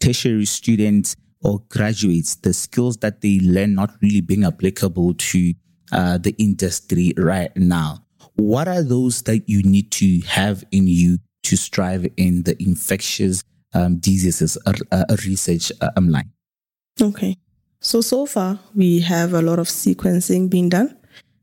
tertiary 0.00 0.44
students 0.44 1.16
or 1.42 1.62
graduates, 1.68 2.36
the 2.36 2.52
skills 2.52 2.98
that 2.98 3.20
they 3.20 3.40
learn 3.40 3.74
not 3.74 3.94
really 4.00 4.20
being 4.20 4.44
applicable 4.44 5.14
to 5.14 5.54
uh, 5.92 6.18
the 6.18 6.34
industry 6.38 7.12
right 7.16 7.54
now. 7.56 8.04
What 8.36 8.66
are 8.66 8.82
those 8.82 9.22
that 9.22 9.48
you 9.48 9.62
need 9.62 9.92
to 9.92 10.20
have 10.26 10.64
in 10.70 10.88
you 10.88 11.18
to 11.44 11.56
strive 11.56 12.06
in 12.16 12.42
the 12.44 12.60
infectious 12.62 13.42
um, 13.74 13.98
diseases 13.98 14.58
uh, 14.66 14.72
uh, 14.90 15.16
research 15.26 15.70
uh, 15.80 15.90
line? 16.00 16.32
Okay. 17.00 17.36
So, 17.80 18.00
so 18.00 18.26
far, 18.26 18.58
we 18.74 19.00
have 19.00 19.34
a 19.34 19.42
lot 19.42 19.58
of 19.58 19.66
sequencing 19.66 20.48
being 20.48 20.68
done. 20.68 20.96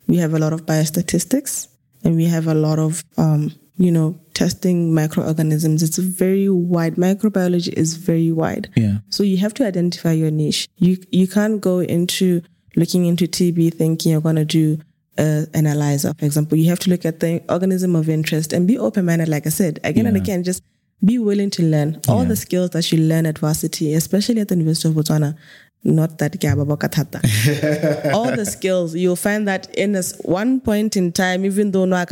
We 0.07 0.17
have 0.17 0.33
a 0.33 0.39
lot 0.39 0.53
of 0.53 0.65
biostatistics 0.65 1.67
and 2.03 2.15
we 2.15 2.25
have 2.25 2.47
a 2.47 2.53
lot 2.53 2.79
of, 2.79 3.03
um, 3.17 3.53
you 3.77 3.91
know, 3.91 4.19
testing 4.33 4.93
microorganisms. 4.93 5.83
It's 5.83 5.97
very 5.97 6.49
wide. 6.49 6.95
Microbiology 6.95 7.73
is 7.73 7.95
very 7.95 8.31
wide. 8.31 8.69
Yeah. 8.75 8.99
So 9.09 9.21
you 9.23 9.37
have 9.37 9.53
to 9.55 9.65
identify 9.65 10.13
your 10.13 10.31
niche. 10.31 10.67
You, 10.77 10.97
you 11.11 11.27
can't 11.27 11.59
go 11.61 11.79
into 11.79 12.41
looking 12.79 13.05
into 13.05 13.25
TB 13.25 13.73
thinking 13.75 14.11
you're 14.11 14.21
going 14.21 14.37
to 14.37 14.45
do 14.45 14.79
uh, 15.17 15.45
an 15.53 15.67
ELISA, 15.67 16.17
for 16.17 16.25
example. 16.25 16.57
You 16.57 16.69
have 16.69 16.79
to 16.79 16.89
look 16.89 17.05
at 17.05 17.19
the 17.19 17.43
organism 17.49 17.95
of 17.95 18.09
interest 18.09 18.53
and 18.53 18.67
be 18.67 18.77
open 18.77 19.05
minded, 19.05 19.27
like 19.27 19.45
I 19.45 19.49
said. 19.49 19.79
Again 19.83 20.05
yeah. 20.05 20.09
and 20.09 20.17
again, 20.17 20.43
just 20.43 20.63
be 21.03 21.17
willing 21.17 21.49
to 21.51 21.63
learn 21.63 21.99
all 22.07 22.23
yeah. 22.23 22.29
the 22.29 22.35
skills 22.35 22.71
that 22.71 22.91
you 22.91 22.99
learn 22.99 23.25
at 23.25 23.39
varsity, 23.39 23.93
especially 23.93 24.41
at 24.41 24.47
the 24.47 24.55
University 24.55 24.89
of 24.89 24.95
Botswana. 24.95 25.35
Not 25.81 26.17
that 26.17 26.33
katata. 26.33 28.13
all 28.13 28.35
the 28.35 28.45
skills 28.45 28.95
you'll 28.95 29.15
find 29.15 29.47
that 29.47 29.73
in 29.75 29.95
a 29.95 30.03
one 30.23 30.59
point 30.59 30.97
in 30.97 31.13
time, 31.13 31.45
even 31.45 31.71
though 31.71 31.85
no 31.85 31.95
ah, 31.95 32.05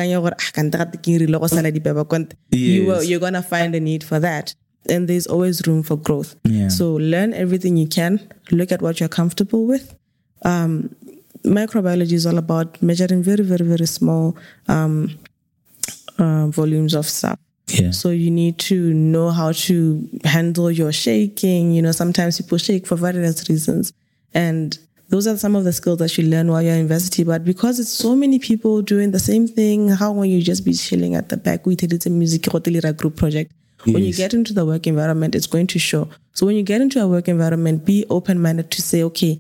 you 2.52 2.94
are, 2.94 3.04
you're 3.04 3.20
gonna 3.20 3.44
find 3.44 3.76
a 3.76 3.82
need 3.82 4.06
for 4.06 4.20
that, 4.22 4.56
and 4.90 5.10
there's 5.10 5.28
always 5.28 5.68
room 5.68 5.84
for 5.84 5.98
growth. 5.98 6.38
Yeah. 6.46 6.70
So 6.70 6.94
learn 6.94 7.34
everything 7.34 7.76
you 7.76 7.88
can. 7.88 8.22
Look 8.52 8.72
at 8.72 8.82
what 8.82 9.02
you're 9.02 9.10
comfortable 9.10 9.66
with. 9.66 9.94
Um, 10.44 10.96
microbiology 11.44 12.14
is 12.14 12.26
all 12.26 12.38
about 12.38 12.82
measuring 12.82 13.24
very, 13.24 13.44
very, 13.44 13.66
very 13.66 13.88
small 13.88 14.38
um, 14.68 15.18
uh, 16.18 16.48
volumes 16.48 16.94
of 16.94 17.06
stuff. 17.06 17.40
Yeah. 17.68 17.92
So 17.92 18.12
you 18.12 18.32
need 18.32 18.60
to 18.60 18.94
know 18.94 19.30
how 19.30 19.52
to 19.52 20.10
handle 20.24 20.72
your 20.72 20.94
shaking. 20.94 21.74
You 21.74 21.82
know, 21.82 21.92
sometimes 21.92 22.38
people 22.38 22.58
shake 22.58 22.88
for 22.88 22.96
various 22.96 23.50
reasons. 23.50 23.92
And 24.34 24.78
those 25.10 25.28
are 25.28 25.38
some 25.38 25.56
of 25.56 25.64
the 25.64 25.74
skills 25.74 26.00
that 26.00 26.18
you 26.18 26.26
learn 26.26 26.50
while 26.50 26.62
you're 26.62 26.74
in 26.74 26.80
university. 26.80 27.24
But 27.24 27.44
because 27.44 27.80
it's 27.80 27.92
so 27.92 28.16
many 28.16 28.40
people 28.40 28.82
doing 28.82 29.12
the 29.12 29.20
same 29.20 29.48
thing, 29.48 29.90
how 29.90 30.12
will 30.14 30.26
you 30.26 30.42
just 30.42 30.64
be 30.66 30.74
chilling 30.74 31.16
at 31.16 31.30
the 31.30 31.38
back? 31.38 31.66
We 31.66 31.76
did 31.76 32.06
a 32.06 32.10
music 32.10 32.44
group 32.44 33.16
project. 33.16 33.52
Yes. 33.86 33.94
When 33.94 34.04
you 34.04 34.14
get 34.14 34.34
into 34.34 34.54
the 34.54 34.66
work 34.66 34.88
environment, 34.88 35.36
it's 35.36 35.48
going 35.48 35.68
to 35.68 35.80
show. 35.80 36.10
So 36.34 36.46
when 36.46 36.56
you 36.56 36.64
get 36.64 36.82
into 36.82 37.02
a 37.02 37.08
work 37.08 37.28
environment, 37.28 37.86
be 37.86 38.06
open 38.10 38.42
minded 38.42 38.72
to 38.72 38.82
say, 38.82 39.04
okay, 39.04 39.40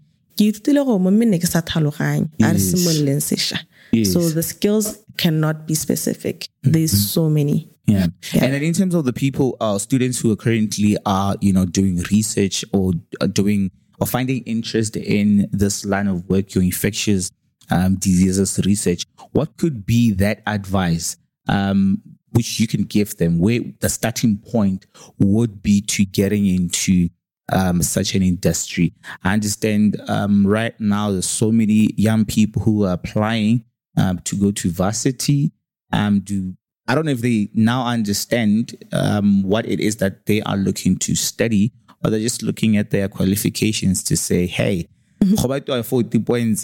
yes. 3.91 4.13
So 4.13 4.19
the 4.29 4.43
skills 4.43 5.03
cannot 5.17 5.67
be 5.67 5.75
specific. 5.75 6.47
There's 6.63 6.93
mm-hmm. 6.93 7.07
so 7.07 7.29
many. 7.29 7.69
Yeah. 7.85 8.07
yeah. 8.33 8.43
And 8.43 8.53
then 8.53 8.63
in 8.63 8.73
terms 8.73 8.93
of 8.93 9.05
the 9.05 9.13
people, 9.13 9.55
uh, 9.61 9.77
students 9.77 10.19
who 10.19 10.31
are 10.31 10.35
currently 10.35 10.97
are, 11.05 11.35
you 11.41 11.53
know, 11.53 11.65
doing 11.65 11.97
research 12.11 12.65
or 12.73 12.91
uh, 13.21 13.27
doing 13.27 13.71
or 13.99 14.05
finding 14.07 14.43
interest 14.43 14.95
in 14.95 15.47
this 15.51 15.85
line 15.85 16.07
of 16.07 16.27
work, 16.29 16.53
your 16.53 16.63
infectious 16.63 17.31
um, 17.71 17.95
diseases 17.95 18.59
research, 18.65 19.05
what 19.31 19.57
could 19.57 19.85
be 19.85 20.11
that 20.11 20.41
advice 20.45 21.17
um, 21.47 22.01
which 22.31 22.59
you 22.59 22.67
can 22.67 22.83
give 22.83 23.17
them 23.17 23.39
where 23.39 23.61
the 23.79 23.89
starting 23.89 24.37
point 24.37 24.85
would 25.17 25.63
be 25.63 25.81
to 25.81 26.05
getting 26.05 26.45
into 26.45 27.09
um, 27.51 27.81
such 27.81 28.15
an 28.15 28.23
industry? 28.23 28.93
I 29.23 29.33
understand 29.33 30.01
um, 30.07 30.45
right 30.45 30.79
now 30.79 31.11
there's 31.11 31.27
so 31.29 31.51
many 31.51 31.93
young 31.97 32.25
people 32.25 32.61
who 32.61 32.85
are 32.85 32.93
applying 32.93 33.63
um, 33.97 34.19
to 34.19 34.35
go 34.35 34.51
to 34.51 34.69
varsity, 34.69 35.51
um, 35.91 36.19
do 36.19 36.55
I 36.87 36.95
don't 36.95 37.05
know 37.05 37.11
if 37.11 37.21
they 37.21 37.49
now 37.53 37.85
understand 37.85 38.75
um, 38.93 39.43
what 39.43 39.65
it 39.65 39.81
is 39.81 39.97
that 39.97 40.25
they 40.25 40.41
are 40.43 40.55
looking 40.55 40.95
to 40.99 41.15
study, 41.15 41.73
or 42.03 42.09
they're 42.09 42.19
just 42.19 42.43
looking 42.43 42.77
at 42.77 42.91
their 42.91 43.09
qualifications 43.09 44.03
to 44.03 44.15
say, 44.15 44.45
hey, 44.45 44.87
mm-hmm. 45.21 45.35
40 45.35 46.19
points, 46.19 46.63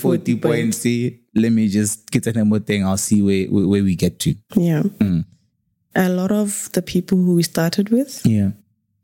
40 0.00 0.36
points, 0.36 0.84
let 1.34 1.52
me 1.52 1.68
just 1.68 2.08
get 2.10 2.26
a 2.28 2.44
more 2.44 2.60
thing, 2.60 2.84
I'll 2.84 2.96
see 2.96 3.20
where, 3.20 3.46
where 3.46 3.82
we 3.82 3.96
get 3.96 4.20
to. 4.20 4.34
Yeah. 4.54 4.82
Mm. 4.82 5.24
A 5.96 6.08
lot 6.08 6.30
of 6.30 6.70
the 6.72 6.82
people 6.82 7.18
who 7.18 7.34
we 7.34 7.42
started 7.42 7.88
with 7.88 8.24
yeah. 8.24 8.50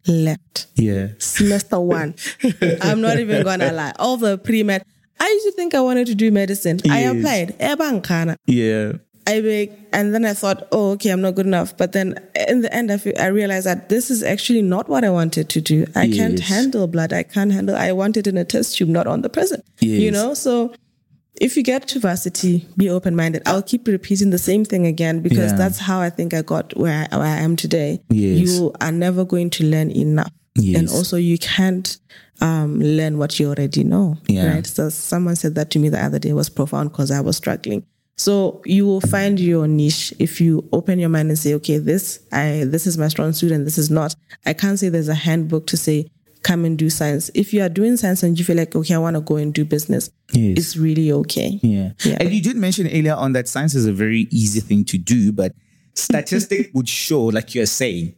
Left. 0.06 0.66
Yeah. 0.74 1.08
Semester 1.18 1.80
one. 1.80 2.14
I'm 2.82 3.00
not 3.00 3.18
even 3.18 3.44
to 3.44 3.72
lie. 3.72 3.92
All 3.98 4.16
the 4.16 4.38
pre 4.38 4.62
med. 4.62 4.84
I 5.20 5.28
used 5.28 5.46
to 5.46 5.52
think 5.52 5.74
I 5.74 5.80
wanted 5.80 6.06
to 6.08 6.14
do 6.14 6.30
medicine. 6.32 6.80
Yes. 6.84 6.94
I 6.94 6.98
applied. 7.00 7.56
Yeah. 8.46 8.92
I 9.24 9.40
beg, 9.40 9.72
and 9.92 10.12
then 10.12 10.24
I 10.24 10.34
thought, 10.34 10.66
oh, 10.72 10.90
okay, 10.92 11.10
I'm 11.10 11.20
not 11.20 11.36
good 11.36 11.46
enough. 11.46 11.76
But 11.76 11.92
then 11.92 12.18
in 12.48 12.62
the 12.62 12.74
end, 12.74 12.90
I, 12.90 12.96
feel, 12.96 13.12
I 13.20 13.26
realized 13.26 13.66
that 13.66 13.88
this 13.88 14.10
is 14.10 14.22
actually 14.22 14.62
not 14.62 14.88
what 14.88 15.04
I 15.04 15.10
wanted 15.10 15.48
to 15.50 15.60
do. 15.60 15.86
I 15.94 16.04
yes. 16.04 16.16
can't 16.16 16.40
handle 16.40 16.88
blood. 16.88 17.12
I 17.12 17.22
can't 17.22 17.52
handle. 17.52 17.76
I 17.76 17.92
want 17.92 18.16
it 18.16 18.26
in 18.26 18.36
a 18.36 18.44
test 18.44 18.76
tube, 18.76 18.88
not 18.88 19.06
on 19.06 19.22
the 19.22 19.28
present. 19.28 19.64
Yes. 19.78 20.00
You 20.00 20.10
know, 20.10 20.34
so 20.34 20.74
if 21.42 21.56
you 21.56 21.64
get 21.64 21.88
to 21.88 21.98
varsity, 21.98 22.66
be 22.76 22.88
open 22.88 23.16
minded. 23.16 23.42
I'll 23.46 23.64
keep 23.64 23.88
repeating 23.88 24.30
the 24.30 24.38
same 24.38 24.64
thing 24.64 24.86
again 24.86 25.20
because 25.20 25.50
yeah. 25.50 25.56
that's 25.56 25.78
how 25.78 26.00
I 26.00 26.08
think 26.08 26.32
I 26.32 26.42
got 26.42 26.74
where 26.76 27.08
I, 27.10 27.16
where 27.16 27.26
I 27.26 27.38
am 27.38 27.56
today. 27.56 28.00
Yes. 28.10 28.48
You 28.48 28.72
are 28.80 28.92
never 28.92 29.24
going 29.24 29.50
to 29.50 29.64
learn 29.64 29.90
enough, 29.90 30.30
and 30.56 30.88
also 30.88 31.16
you 31.16 31.38
can't 31.38 31.98
um, 32.40 32.80
learn 32.80 33.18
what 33.18 33.40
you 33.40 33.48
already 33.48 33.82
know. 33.82 34.16
Yeah. 34.28 34.54
Right. 34.54 34.66
So 34.66 34.88
someone 34.88 35.34
said 35.34 35.56
that 35.56 35.70
to 35.72 35.80
me 35.80 35.88
the 35.88 36.02
other 36.02 36.20
day 36.20 36.28
it 36.28 36.34
was 36.34 36.48
profound 36.48 36.92
because 36.92 37.10
I 37.10 37.20
was 37.20 37.36
struggling. 37.36 37.84
So 38.16 38.62
you 38.64 38.86
will 38.86 39.00
find 39.00 39.40
your 39.40 39.66
niche 39.66 40.14
if 40.20 40.40
you 40.40 40.68
open 40.70 41.00
your 41.00 41.08
mind 41.08 41.30
and 41.30 41.38
say, 41.38 41.54
okay, 41.54 41.78
this 41.78 42.20
I 42.30 42.64
this 42.66 42.86
is 42.86 42.96
my 42.96 43.08
strong 43.08 43.32
suit 43.32 43.50
and 43.50 43.66
this 43.66 43.78
is 43.78 43.90
not. 43.90 44.14
I 44.46 44.52
can't 44.52 44.78
say 44.78 44.90
there's 44.90 45.08
a 45.08 45.14
handbook 45.14 45.66
to 45.68 45.76
say 45.76 46.08
come 46.42 46.64
and 46.64 46.78
do 46.78 46.90
science. 46.90 47.30
If 47.34 47.52
you 47.52 47.62
are 47.62 47.68
doing 47.68 47.96
science 47.96 48.22
and 48.22 48.38
you 48.38 48.44
feel 48.44 48.56
like 48.56 48.74
okay, 48.74 48.94
I 48.94 48.98
want 48.98 49.16
to 49.16 49.20
go 49.20 49.36
and 49.36 49.52
do 49.52 49.64
business, 49.64 50.10
yes. 50.32 50.58
it's 50.58 50.76
really 50.76 51.12
okay. 51.12 51.58
Yeah. 51.62 51.92
yeah. 52.04 52.16
And 52.20 52.32
you 52.32 52.42
did 52.42 52.56
mention 52.56 52.86
earlier 52.86 53.14
on 53.14 53.32
that 53.32 53.48
science 53.48 53.74
is 53.74 53.86
a 53.86 53.92
very 53.92 54.28
easy 54.30 54.60
thing 54.60 54.84
to 54.86 54.98
do, 54.98 55.32
but 55.32 55.52
statistics 55.94 56.70
would 56.74 56.88
show, 56.88 57.24
like 57.24 57.54
you're 57.54 57.66
saying, 57.66 58.14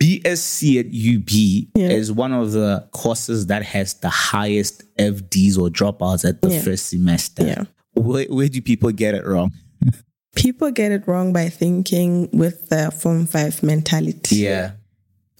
BSc 0.00 0.78
at 0.78 0.86
UB 0.86 1.70
yeah. 1.74 1.88
is 1.88 2.12
one 2.12 2.32
of 2.32 2.52
the 2.52 2.88
courses 2.92 3.46
that 3.46 3.62
has 3.62 3.94
the 3.94 4.10
highest 4.10 4.84
FDs 4.96 5.58
or 5.58 5.68
dropouts 5.68 6.28
at 6.28 6.40
the 6.40 6.50
yeah. 6.50 6.60
first 6.60 6.86
semester. 6.86 7.44
Yeah 7.44 7.64
where, 7.98 8.26
where 8.26 8.48
do 8.48 8.60
people 8.62 8.90
get 8.90 9.14
it 9.14 9.26
wrong? 9.26 9.52
people 10.36 10.70
get 10.70 10.92
it 10.92 11.06
wrong 11.06 11.32
by 11.32 11.48
thinking 11.48 12.28
with 12.32 12.68
the 12.68 12.90
Form 12.90 13.26
5 13.26 13.62
mentality. 13.62 14.36
Yeah. 14.36 14.72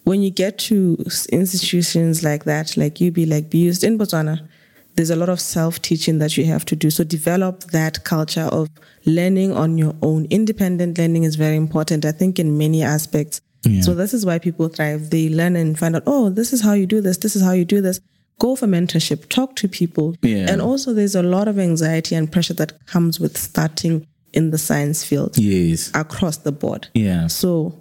When 0.04 0.22
you 0.22 0.30
get 0.30 0.58
to 0.58 0.96
institutions 1.30 2.22
like 2.22 2.44
that, 2.44 2.76
like 2.76 3.00
you 3.00 3.11
be 3.11 3.26
like 3.26 3.52
used 3.52 3.84
in 3.84 3.98
Botswana, 3.98 4.48
there's 4.96 5.11
a 5.11 5.16
lot 5.16 5.28
of 5.28 5.40
self 5.40 5.80
teaching 5.82 6.18
that 6.18 6.37
you 6.37 6.44
have 6.46 6.64
to 6.66 6.76
do. 6.76 6.90
So 6.90 7.04
develop 7.04 7.64
that 7.64 8.04
culture 8.04 8.48
of 8.50 8.68
learning 9.04 9.52
on 9.52 9.78
your 9.78 9.94
own. 10.02 10.26
Independent 10.30 10.98
learning 10.98 11.24
is 11.24 11.37
very 11.37 11.56
important, 11.56 12.04
I 12.04 12.12
think, 12.12 12.38
in 12.38 12.58
many 12.58 12.82
aspects. 12.82 13.40
Yeah. 13.64 13.82
So 13.82 13.94
this 13.94 14.14
is 14.14 14.24
why 14.24 14.38
people 14.38 14.68
thrive. 14.68 15.11
They 15.11 15.28
learn 15.28 15.56
and 15.56 15.78
find 15.78 15.94
out, 15.94 16.04
oh, 16.06 16.30
this 16.30 16.52
is 16.52 16.62
how 16.62 16.72
you 16.72 16.87
do 16.87 17.00
this. 17.00 17.18
This 17.18 17.37
is 17.37 17.42
how 17.42 17.52
you 17.52 17.64
do 17.64 17.80
this 17.80 18.00
go 18.38 18.56
for 18.56 18.66
mentorship, 18.66 19.28
talk 19.28 19.56
to 19.56 19.68
people. 19.68 20.14
Yeah. 20.22 20.46
And 20.48 20.62
also, 20.62 20.94
there's 20.94 21.14
a 21.14 21.22
lot 21.22 21.48
of 21.48 21.58
anxiety 21.58 22.14
and 22.14 22.30
pressure 22.30 22.54
that 22.54 22.87
comes 22.87 23.20
with 23.20 23.37
starting 23.37 24.06
in 24.32 24.50
the 24.50 24.58
science 24.58 25.04
field. 25.04 25.37
Yes. 25.37 25.90
Across 25.94 26.38
the 26.38 26.52
board. 26.52 26.88
Yeah. 26.94 27.26
So 27.26 27.77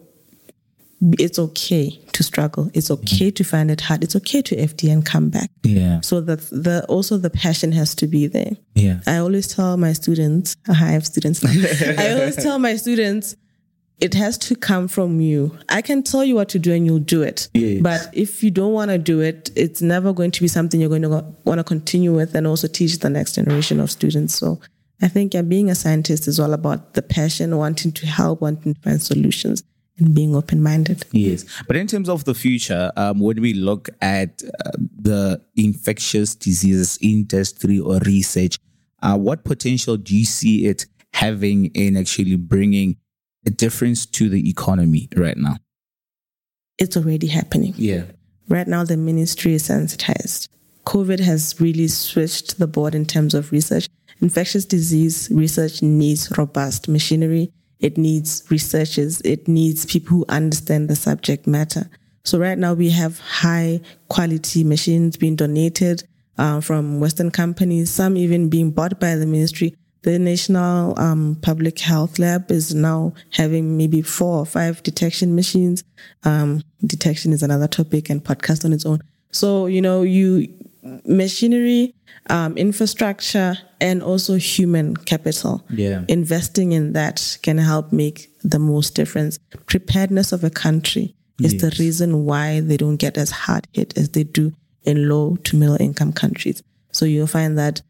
it's 1.19 1.37
okay 1.37 1.99
to 2.13 2.23
struggle. 2.23 2.71
It's 2.73 2.89
okay 2.89 3.29
to 3.31 3.43
find 3.43 3.69
it 3.69 3.81
hard. 3.81 4.03
It's 4.03 4.15
okay 4.15 4.41
to 4.41 4.55
FD 4.55 4.91
and 4.91 5.05
come 5.05 5.29
back. 5.29 5.51
Yeah. 5.63 6.01
So 6.01 6.21
that 6.21 6.41
the 6.51 6.85
also 6.89 7.17
the 7.17 7.29
passion 7.29 7.71
has 7.73 7.93
to 7.95 8.07
be 8.07 8.27
there. 8.27 8.53
Yeah. 8.73 9.01
I 9.05 9.17
always 9.17 9.47
tell 9.47 9.77
my 9.77 9.93
students, 9.93 10.55
I 10.67 10.73
have 10.73 11.05
students. 11.05 11.43
I 11.45 12.13
always 12.13 12.35
tell 12.43 12.57
my 12.57 12.75
students, 12.75 13.35
it 13.99 14.13
has 14.13 14.37
to 14.39 14.55
come 14.55 14.87
from 14.87 15.19
you. 15.21 15.57
I 15.69 15.81
can 15.81 16.03
tell 16.03 16.23
you 16.23 16.35
what 16.35 16.49
to 16.49 16.59
do 16.59 16.73
and 16.73 16.85
you'll 16.85 16.99
do 16.99 17.21
it. 17.21 17.49
Yes. 17.53 17.81
But 17.81 18.09
if 18.13 18.43
you 18.43 18.51
don't 18.51 18.73
want 18.73 18.91
to 18.91 18.97
do 18.97 19.21
it, 19.21 19.49
it's 19.55 19.81
never 19.81 20.13
going 20.13 20.31
to 20.31 20.41
be 20.41 20.47
something 20.47 20.79
you're 20.79 20.89
going 20.89 21.01
to 21.03 21.25
want 21.45 21.59
to 21.59 21.63
continue 21.63 22.13
with 22.13 22.35
and 22.35 22.45
also 22.45 22.67
teach 22.67 22.99
the 22.99 23.09
next 23.09 23.33
generation 23.33 23.79
of 23.79 23.89
students. 23.89 24.35
So 24.35 24.59
I 25.01 25.07
think 25.07 25.33
yeah, 25.33 25.41
being 25.43 25.69
a 25.69 25.75
scientist 25.75 26.27
is 26.27 26.39
all 26.39 26.53
about 26.53 26.93
the 26.93 27.01
passion, 27.01 27.55
wanting 27.57 27.91
to 27.93 28.07
help, 28.07 28.41
wanting 28.41 28.75
to 28.75 28.81
find 28.81 29.01
solutions, 29.01 29.63
and 29.97 30.13
being 30.13 30.35
open 30.35 30.61
minded. 30.61 31.05
Yes. 31.11 31.45
But 31.67 31.75
in 31.75 31.87
terms 31.87 32.09
of 32.09 32.25
the 32.25 32.35
future, 32.35 32.91
um, 32.95 33.19
when 33.19 33.41
we 33.41 33.53
look 33.53 33.89
at 34.01 34.41
uh, 34.43 34.71
the 34.99 35.41
infectious 35.55 36.35
diseases 36.35 36.97
industry 37.01 37.79
or 37.79 37.99
research, 37.99 38.57
uh, 39.01 39.17
what 39.17 39.43
potential 39.43 39.97
do 39.97 40.15
you 40.15 40.25
see 40.25 40.65
it 40.67 40.85
having 41.13 41.67
in 41.67 41.97
actually 41.97 42.35
bringing 42.35 42.97
a 43.45 43.49
difference 43.49 44.05
to 44.05 44.29
the 44.29 44.49
economy 44.49 45.09
right 45.15 45.37
now? 45.37 45.57
It's 46.77 46.95
already 46.95 47.27
happening. 47.27 47.73
Yeah. 47.75 48.03
Right 48.49 48.67
now, 48.67 48.83
the 48.83 48.97
ministry 48.97 49.53
is 49.53 49.65
sensitized. 49.65 50.49
COVID 50.85 51.19
has 51.19 51.59
really 51.59 51.87
switched 51.87 52.59
the 52.59 52.67
board 52.67 52.95
in 52.95 53.05
terms 53.05 53.33
of 53.33 53.51
research. 53.51 53.89
Infectious 54.21 54.65
disease 54.65 55.29
research 55.31 55.81
needs 55.81 56.31
robust 56.37 56.87
machinery. 56.87 57.51
It 57.79 57.97
needs 57.97 58.43
researchers. 58.49 59.21
It 59.21 59.47
needs 59.47 59.85
people 59.85 60.17
who 60.17 60.25
understand 60.29 60.89
the 60.89 60.95
subject 60.95 61.47
matter. 61.47 61.89
So 62.23 62.37
right 62.39 62.57
now 62.57 62.73
we 62.73 62.89
have 62.89 63.19
high 63.19 63.81
quality 64.09 64.63
machines 64.63 65.15
being 65.15 65.35
donated 65.35 66.03
uh, 66.37 66.59
from 66.61 66.99
Western 66.99 67.31
companies, 67.31 67.89
some 67.89 68.17
even 68.17 68.49
being 68.49 68.71
bought 68.71 68.99
by 68.99 69.15
the 69.15 69.25
ministry. 69.25 69.75
The 70.03 70.19
National 70.19 70.97
um, 70.99 71.37
Public 71.41 71.79
Health 71.79 72.19
Lab 72.19 72.51
is 72.51 72.73
now 72.73 73.13
having 73.31 73.77
maybe 73.77 74.01
four 74.01 74.39
or 74.39 74.45
five 74.45 74.83
detection 74.83 75.35
machines. 75.35 75.83
Um, 76.23 76.63
detection 76.85 77.33
is 77.33 77.43
another 77.43 77.67
topic 77.67 78.09
and 78.09 78.23
podcast 78.23 78.63
on 78.63 78.73
its 78.73 78.85
own. 78.85 79.01
So, 79.31 79.65
you 79.65 79.81
know, 79.81 80.03
you, 80.03 80.47
machinery, 81.05 81.93
um, 82.29 82.57
infrastructure, 82.57 83.57
and 83.81 84.01
also 84.03 84.35
human 84.35 84.95
capital. 84.95 85.63
Yeah. 85.69 86.03
Investing 86.07 86.71
in 86.71 86.93
that 86.93 87.37
can 87.43 87.57
help 87.57 87.91
make 87.91 88.29
the 88.43 88.59
most 88.59 88.95
difference. 88.95 89.39
Preparedness 89.65 90.31
of 90.31 90.43
a 90.43 90.49
country 90.49 91.15
is 91.41 91.53
Yes. 91.53 91.61
the 91.61 91.71
reason 91.83 92.25
why 92.25 92.59
they 92.61 92.77
don't 92.77 92.97
get 92.97 93.17
as 93.17 93.29
hard 93.31 93.67
hit 93.73 93.97
as 93.97 94.09
they 94.09 94.23
do 94.23 94.53
in 94.83 95.07
low 95.09 95.35
to 95.43 95.55
middle 95.57 95.77
income 95.79 96.13
countries. 96.13 96.63
So 96.91 97.05
you'll 97.05 97.27
find 97.27 97.57
that 97.57 97.81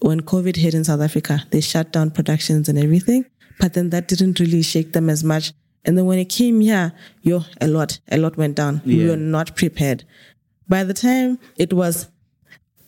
when 0.00 0.20
COVID 0.20 0.56
hit 0.56 0.74
in 0.74 0.84
South 0.84 1.00
Africa, 1.00 1.44
they 1.50 1.60
shut 1.60 1.92
down 1.92 2.10
productions 2.10 2.68
and 2.68 2.78
everything, 2.78 3.24
but 3.60 3.74
then 3.74 3.90
that 3.90 4.08
didn't 4.08 4.40
really 4.40 4.62
shake 4.62 4.92
them 4.92 5.08
as 5.08 5.22
much. 5.22 5.52
And 5.84 5.96
then 5.96 6.04
when 6.06 6.18
it 6.18 6.28
came 6.28 6.60
here, 6.60 6.92
yo, 7.22 7.44
a 7.60 7.68
lot, 7.68 8.00
a 8.10 8.18
lot 8.18 8.36
went 8.36 8.56
down. 8.56 8.82
We 8.84 9.06
were 9.08 9.16
not 9.16 9.54
prepared. 9.54 10.04
By 10.68 10.82
the 10.82 10.94
time 10.94 11.38
it 11.56 11.72
was 11.72 12.08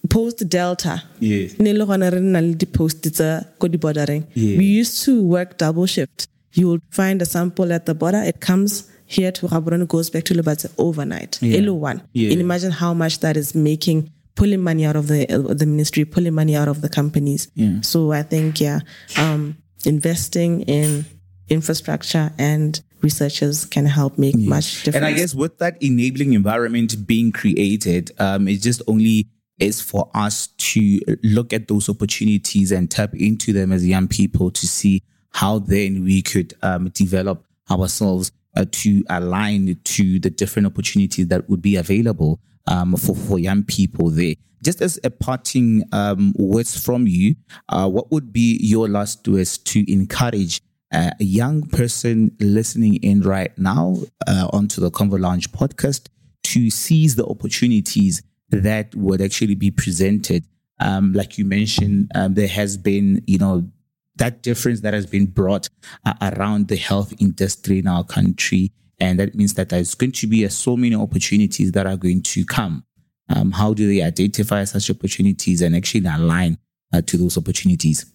post 0.08 0.48
Delta, 0.48 1.02
Yes. 1.20 1.58
ne 1.58 1.72
le 1.72 1.84
gona 1.86 2.10
re 2.12 2.20
na 2.20 2.40
le 2.40 2.54
di-post 2.54 3.02
tsa 3.12 3.44
ko 3.58 3.68
di-bordering. 3.68 4.24
We 4.36 4.64
used 4.80 5.04
to 5.04 5.22
work 5.22 5.58
double 5.58 5.86
shift. 5.86 6.26
you 6.54 6.66
will 6.66 6.80
find 6.90 7.22
a 7.22 7.26
sample 7.26 7.72
at 7.72 7.86
the 7.86 7.94
border. 7.94 8.22
It 8.22 8.40
comes 8.40 8.88
here 9.06 9.30
to 9.32 9.46
Gaborone, 9.46 9.86
goes 9.86 10.10
back 10.10 10.24
to 10.24 10.34
Lobatse 10.34 10.66
overnight. 10.76 11.38
Yeah. 11.40 11.58
Elo 11.58 11.74
one. 11.74 12.02
Yeah. 12.14 12.32
And 12.32 12.40
imagine 12.40 12.72
how 12.72 12.94
much 12.94 13.20
that 13.20 13.36
is 13.36 13.54
making, 13.54 14.10
pulling 14.34 14.60
money 14.62 14.84
out 14.84 14.96
of 14.96 15.06
the 15.06 15.28
uh, 15.32 15.54
the 15.54 15.66
ministry, 15.66 16.04
pulling 16.04 16.34
money 16.34 16.56
out 16.56 16.66
of 16.68 16.80
the 16.80 16.88
companies. 16.88 17.48
Yeah. 17.54 17.80
So 17.82 18.12
I 18.12 18.22
think, 18.22 18.60
yeah, 18.60 18.80
um, 19.16 19.56
investing 19.84 20.62
in 20.62 21.04
infrastructure 21.48 22.32
and 22.38 22.80
researchers 23.02 23.64
can 23.64 23.86
help 23.86 24.18
make 24.18 24.36
much 24.36 24.82
difference. 24.84 24.96
And 24.96 25.06
I 25.06 25.12
guess 25.12 25.34
with 25.34 25.58
that 25.58 25.80
enabling 25.82 26.32
environment 26.32 27.06
being 27.06 27.30
created, 27.32 28.10
um, 28.18 28.48
it 28.48 28.60
just 28.62 28.82
only 28.88 29.28
is 29.58 29.80
for 29.80 30.10
us 30.14 30.48
to 30.58 31.00
look 31.22 31.52
at 31.52 31.68
those 31.68 31.88
opportunities 31.88 32.72
and 32.72 32.90
tap 32.90 33.14
into 33.14 33.52
them 33.52 33.72
as 33.72 33.86
young 33.86 34.08
people 34.08 34.50
to 34.50 34.66
see 34.66 35.02
how 35.32 35.58
then 35.58 36.04
we 36.04 36.22
could 36.22 36.54
um, 36.62 36.88
develop 36.90 37.44
ourselves 37.70 38.32
uh, 38.56 38.64
to 38.72 39.04
align 39.10 39.78
to 39.84 40.18
the 40.18 40.30
different 40.30 40.66
opportunities 40.66 41.28
that 41.28 41.48
would 41.48 41.62
be 41.62 41.76
available 41.76 42.40
um, 42.66 42.96
for, 42.96 43.14
for 43.14 43.38
young 43.38 43.62
people 43.62 44.10
there. 44.10 44.34
Just 44.64 44.82
as 44.82 44.98
a 45.04 45.10
parting 45.10 45.84
um, 45.92 46.34
words 46.36 46.82
from 46.82 47.06
you, 47.06 47.36
uh, 47.68 47.88
what 47.88 48.10
would 48.10 48.32
be 48.32 48.58
your 48.60 48.88
last 48.88 49.26
words 49.28 49.58
to 49.58 49.90
encourage 49.92 50.60
a 50.92 51.12
young 51.20 51.62
person 51.62 52.34
listening 52.40 52.96
in 52.96 53.20
right 53.20 53.56
now 53.58 53.96
uh, 54.26 54.48
onto 54.52 54.80
the 54.80 54.90
Convo 54.90 55.20
Lounge 55.20 55.52
podcast 55.52 56.08
to 56.44 56.70
seize 56.70 57.14
the 57.14 57.26
opportunities 57.26 58.22
that 58.50 58.94
would 58.94 59.20
actually 59.20 59.54
be 59.54 59.70
presented. 59.70 60.44
Um, 60.80 61.12
like 61.12 61.38
you 61.38 61.44
mentioned, 61.44 62.10
um, 62.14 62.34
there 62.34 62.48
has 62.48 62.76
been, 62.76 63.22
you 63.26 63.38
know, 63.38 63.68
that 64.16 64.42
difference 64.42 64.80
that 64.80 64.94
has 64.94 65.06
been 65.06 65.26
brought 65.26 65.68
uh, 66.04 66.14
around 66.20 66.68
the 66.68 66.76
health 66.76 67.12
industry 67.18 67.78
in 67.78 67.86
our 67.86 68.04
country. 68.04 68.72
And 69.00 69.18
that 69.20 69.34
means 69.34 69.54
that 69.54 69.68
there's 69.68 69.94
going 69.94 70.12
to 70.12 70.26
be 70.26 70.44
uh, 70.44 70.48
so 70.48 70.76
many 70.76 70.94
opportunities 70.94 71.72
that 71.72 71.86
are 71.86 71.96
going 71.96 72.22
to 72.22 72.44
come. 72.44 72.84
Um, 73.28 73.52
how 73.52 73.74
do 73.74 73.86
they 73.86 74.02
identify 74.02 74.64
such 74.64 74.90
opportunities 74.90 75.62
and 75.62 75.76
actually 75.76 76.06
align 76.06 76.58
uh, 76.92 77.02
to 77.02 77.16
those 77.16 77.36
opportunities? 77.36 78.06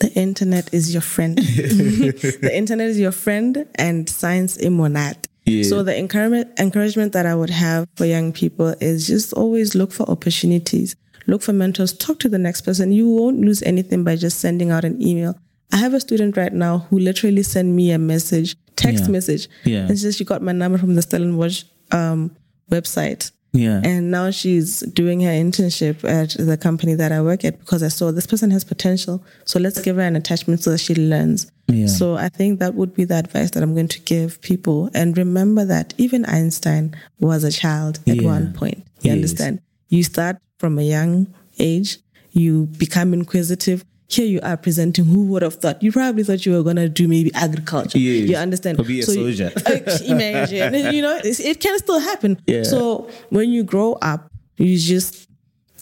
The 0.00 0.10
internet 0.14 0.72
is 0.72 0.92
your 0.92 1.02
friend. 1.02 1.36
the 1.38 2.50
internet 2.52 2.88
is 2.88 2.98
your 2.98 3.12
friend 3.12 3.66
and 3.74 4.08
science 4.08 4.56
imonat. 4.56 5.26
Yeah. 5.50 5.62
So 5.64 5.82
the 5.82 5.96
encouragement 5.98 6.48
encouragement 6.58 7.12
that 7.12 7.26
I 7.26 7.34
would 7.34 7.50
have 7.50 7.86
for 7.96 8.04
young 8.06 8.32
people 8.32 8.68
is 8.80 9.06
just 9.06 9.32
always 9.32 9.74
look 9.74 9.92
for 9.92 10.08
opportunities. 10.10 10.96
Look 11.26 11.42
for 11.42 11.52
mentors. 11.52 11.92
Talk 11.92 12.18
to 12.20 12.28
the 12.28 12.38
next 12.38 12.62
person. 12.62 12.92
You 12.92 13.08
won't 13.08 13.40
lose 13.40 13.62
anything 13.62 14.04
by 14.04 14.16
just 14.16 14.40
sending 14.40 14.70
out 14.70 14.84
an 14.84 15.00
email. 15.02 15.38
I 15.72 15.76
have 15.76 15.94
a 15.94 16.00
student 16.00 16.36
right 16.36 16.52
now 16.52 16.78
who 16.90 16.98
literally 16.98 17.42
sent 17.44 17.68
me 17.68 17.92
a 17.92 17.98
message, 17.98 18.56
text 18.76 19.04
Yeah. 19.04 19.10
message. 19.10 19.48
Yeah. 19.64 19.86
And 19.88 19.98
says 19.98 20.16
she 20.16 20.24
got 20.24 20.42
my 20.42 20.52
number 20.52 20.78
from 20.78 20.94
the 20.96 21.02
Stellenbosch 21.02 21.64
um, 21.92 22.34
website. 22.70 23.30
Yeah. 23.52 23.80
And 23.84 24.10
now 24.10 24.30
she's 24.30 24.80
doing 24.80 25.20
her 25.22 25.30
internship 25.30 26.04
at 26.04 26.36
the 26.38 26.56
company 26.56 26.94
that 26.94 27.10
I 27.10 27.20
work 27.20 27.44
at 27.44 27.58
because 27.58 27.82
I 27.82 27.88
saw 27.88 28.12
this 28.12 28.26
person 28.26 28.50
has 28.52 28.62
potential. 28.64 29.24
So 29.44 29.58
let's 29.58 29.80
give 29.82 29.96
her 29.96 30.02
an 30.02 30.14
attachment 30.16 30.62
so 30.62 30.70
that 30.70 30.78
she 30.78 30.94
learns. 30.94 31.50
Yeah. 31.66 31.86
So 31.86 32.14
I 32.14 32.28
think 32.28 32.60
that 32.60 32.74
would 32.74 32.94
be 32.94 33.04
the 33.04 33.16
advice 33.16 33.50
that 33.52 33.62
I'm 33.62 33.74
going 33.74 33.88
to 33.88 34.00
give 34.00 34.40
people. 34.40 34.90
And 34.94 35.16
remember 35.18 35.64
that 35.64 35.94
even 35.98 36.24
Einstein 36.26 36.94
was 37.18 37.42
a 37.42 37.50
child 37.50 37.98
at 38.08 38.16
Yeah. 38.16 38.22
one 38.22 38.52
point. 38.52 38.78
You 39.02 39.08
Yes. 39.10 39.14
understand? 39.14 39.60
You 39.88 40.04
start 40.04 40.36
from 40.58 40.78
a 40.78 40.82
young 40.82 41.26
age, 41.58 41.98
you 42.32 42.66
become 42.78 43.12
inquisitive. 43.12 43.84
Here 44.10 44.26
you 44.26 44.40
are 44.42 44.56
presenting. 44.56 45.04
Who 45.04 45.26
would 45.26 45.42
have 45.42 45.54
thought? 45.54 45.82
You 45.82 45.92
probably 45.92 46.24
thought 46.24 46.44
you 46.44 46.52
were 46.52 46.62
going 46.64 46.76
to 46.76 46.88
do 46.88 47.06
maybe 47.06 47.32
agriculture. 47.34 47.98
Yes. 47.98 48.28
You 48.28 48.36
understand? 48.36 48.80
Or 48.80 48.84
be 48.84 48.94
a 48.94 48.96
you- 48.96 49.02
soldier. 49.02 49.52
like, 49.64 49.86
imagine, 50.02 50.74
you 50.94 51.00
know, 51.02 51.16
it's- 51.16 51.38
it 51.40 51.60
can 51.60 51.78
still 51.78 52.00
happen. 52.00 52.40
Yeah. 52.46 52.64
So 52.64 53.08
when 53.30 53.50
you 53.50 53.62
grow 53.62 53.92
up, 54.02 54.30
you 54.56 54.76
just 54.78 55.28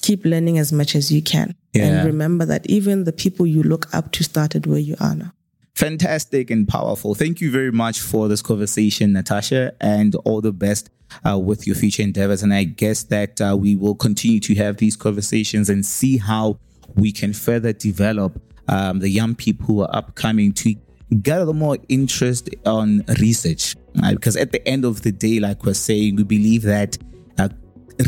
keep 0.02 0.24
learning 0.24 0.58
as 0.58 0.72
much 0.72 0.94
as 0.94 1.10
you 1.10 1.22
can. 1.22 1.54
Yeah. 1.72 1.84
And 1.86 2.06
remember 2.06 2.44
that 2.44 2.66
even 2.68 3.04
the 3.04 3.12
people 3.12 3.46
you 3.46 3.62
look 3.62 3.92
up 3.94 4.12
to 4.12 4.24
started 4.24 4.66
where 4.66 4.78
you 4.78 4.96
are 5.00 5.14
now. 5.14 5.32
Fantastic 5.74 6.50
and 6.50 6.66
powerful. 6.66 7.14
Thank 7.14 7.40
you 7.40 7.50
very 7.50 7.70
much 7.70 8.00
for 8.00 8.26
this 8.28 8.42
conversation, 8.42 9.12
Natasha, 9.12 9.72
and 9.80 10.14
all 10.24 10.40
the 10.40 10.52
best 10.52 10.90
uh, 11.24 11.38
with 11.38 11.66
your 11.66 11.76
future 11.76 12.02
endeavors. 12.02 12.42
And 12.42 12.52
I 12.52 12.64
guess 12.64 13.04
that 13.04 13.40
uh, 13.40 13.56
we 13.58 13.76
will 13.76 13.94
continue 13.94 14.40
to 14.40 14.54
have 14.56 14.78
these 14.78 14.96
conversations 14.96 15.70
and 15.70 15.86
see 15.86 16.16
how 16.18 16.58
we 16.98 17.12
can 17.12 17.32
further 17.32 17.72
develop 17.72 18.40
um, 18.68 19.00
the 19.00 19.08
young 19.08 19.34
people 19.34 19.66
who 19.66 19.82
are 19.82 19.96
upcoming 19.96 20.52
to 20.52 20.74
get 20.74 20.82
a 21.10 21.14
gather 21.16 21.54
more 21.54 21.78
interest 21.88 22.50
on 22.66 23.02
research. 23.18 23.76
Uh, 24.02 24.12
because 24.12 24.36
at 24.36 24.52
the 24.52 24.66
end 24.68 24.84
of 24.84 25.02
the 25.02 25.12
day, 25.12 25.40
like 25.40 25.64
we're 25.64 25.74
saying, 25.74 26.16
we 26.16 26.22
believe 26.22 26.62
that 26.62 26.98
uh, 27.38 27.48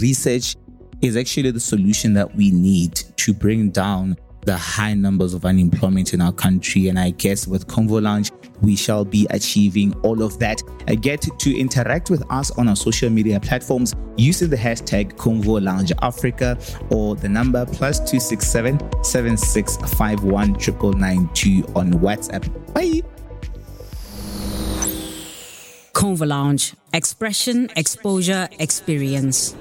research 0.00 0.56
is 1.00 1.16
actually 1.16 1.50
the 1.50 1.60
solution 1.60 2.12
that 2.14 2.34
we 2.34 2.50
need 2.50 2.94
to 3.16 3.32
bring 3.32 3.70
down 3.70 4.16
the 4.42 4.56
high 4.56 4.94
numbers 4.94 5.34
of 5.34 5.44
unemployment 5.44 6.14
in 6.14 6.20
our 6.20 6.32
country. 6.32 6.88
And 6.88 6.98
I 6.98 7.10
guess 7.10 7.46
with 7.46 7.66
Convo 7.66 8.02
Lounge, 8.02 8.30
we 8.62 8.76
shall 8.76 9.04
be 9.04 9.26
achieving 9.30 9.94
all 10.00 10.22
of 10.22 10.38
that. 10.38 10.62
Uh, 10.88 10.94
get 10.94 11.22
to 11.38 11.56
interact 11.56 12.10
with 12.10 12.22
us 12.30 12.50
on 12.52 12.68
our 12.68 12.76
social 12.76 13.10
media 13.10 13.40
platforms 13.40 13.94
using 14.16 14.50
the 14.50 14.56
hashtag 14.56 15.14
Convo 15.16 15.62
Lounge 15.62 15.92
Africa 16.02 16.58
or 16.90 17.16
the 17.16 17.28
number 17.28 17.64
plus 17.66 17.98
267 17.98 18.78
7651 19.02 20.52
992 20.52 21.64
on 21.74 21.92
WhatsApp. 21.94 22.48
Bye. 22.74 23.02
Convo 25.92 26.26
Lounge. 26.26 26.74
Expression, 26.92 27.70
exposure, 27.76 28.48
experience. 28.58 29.54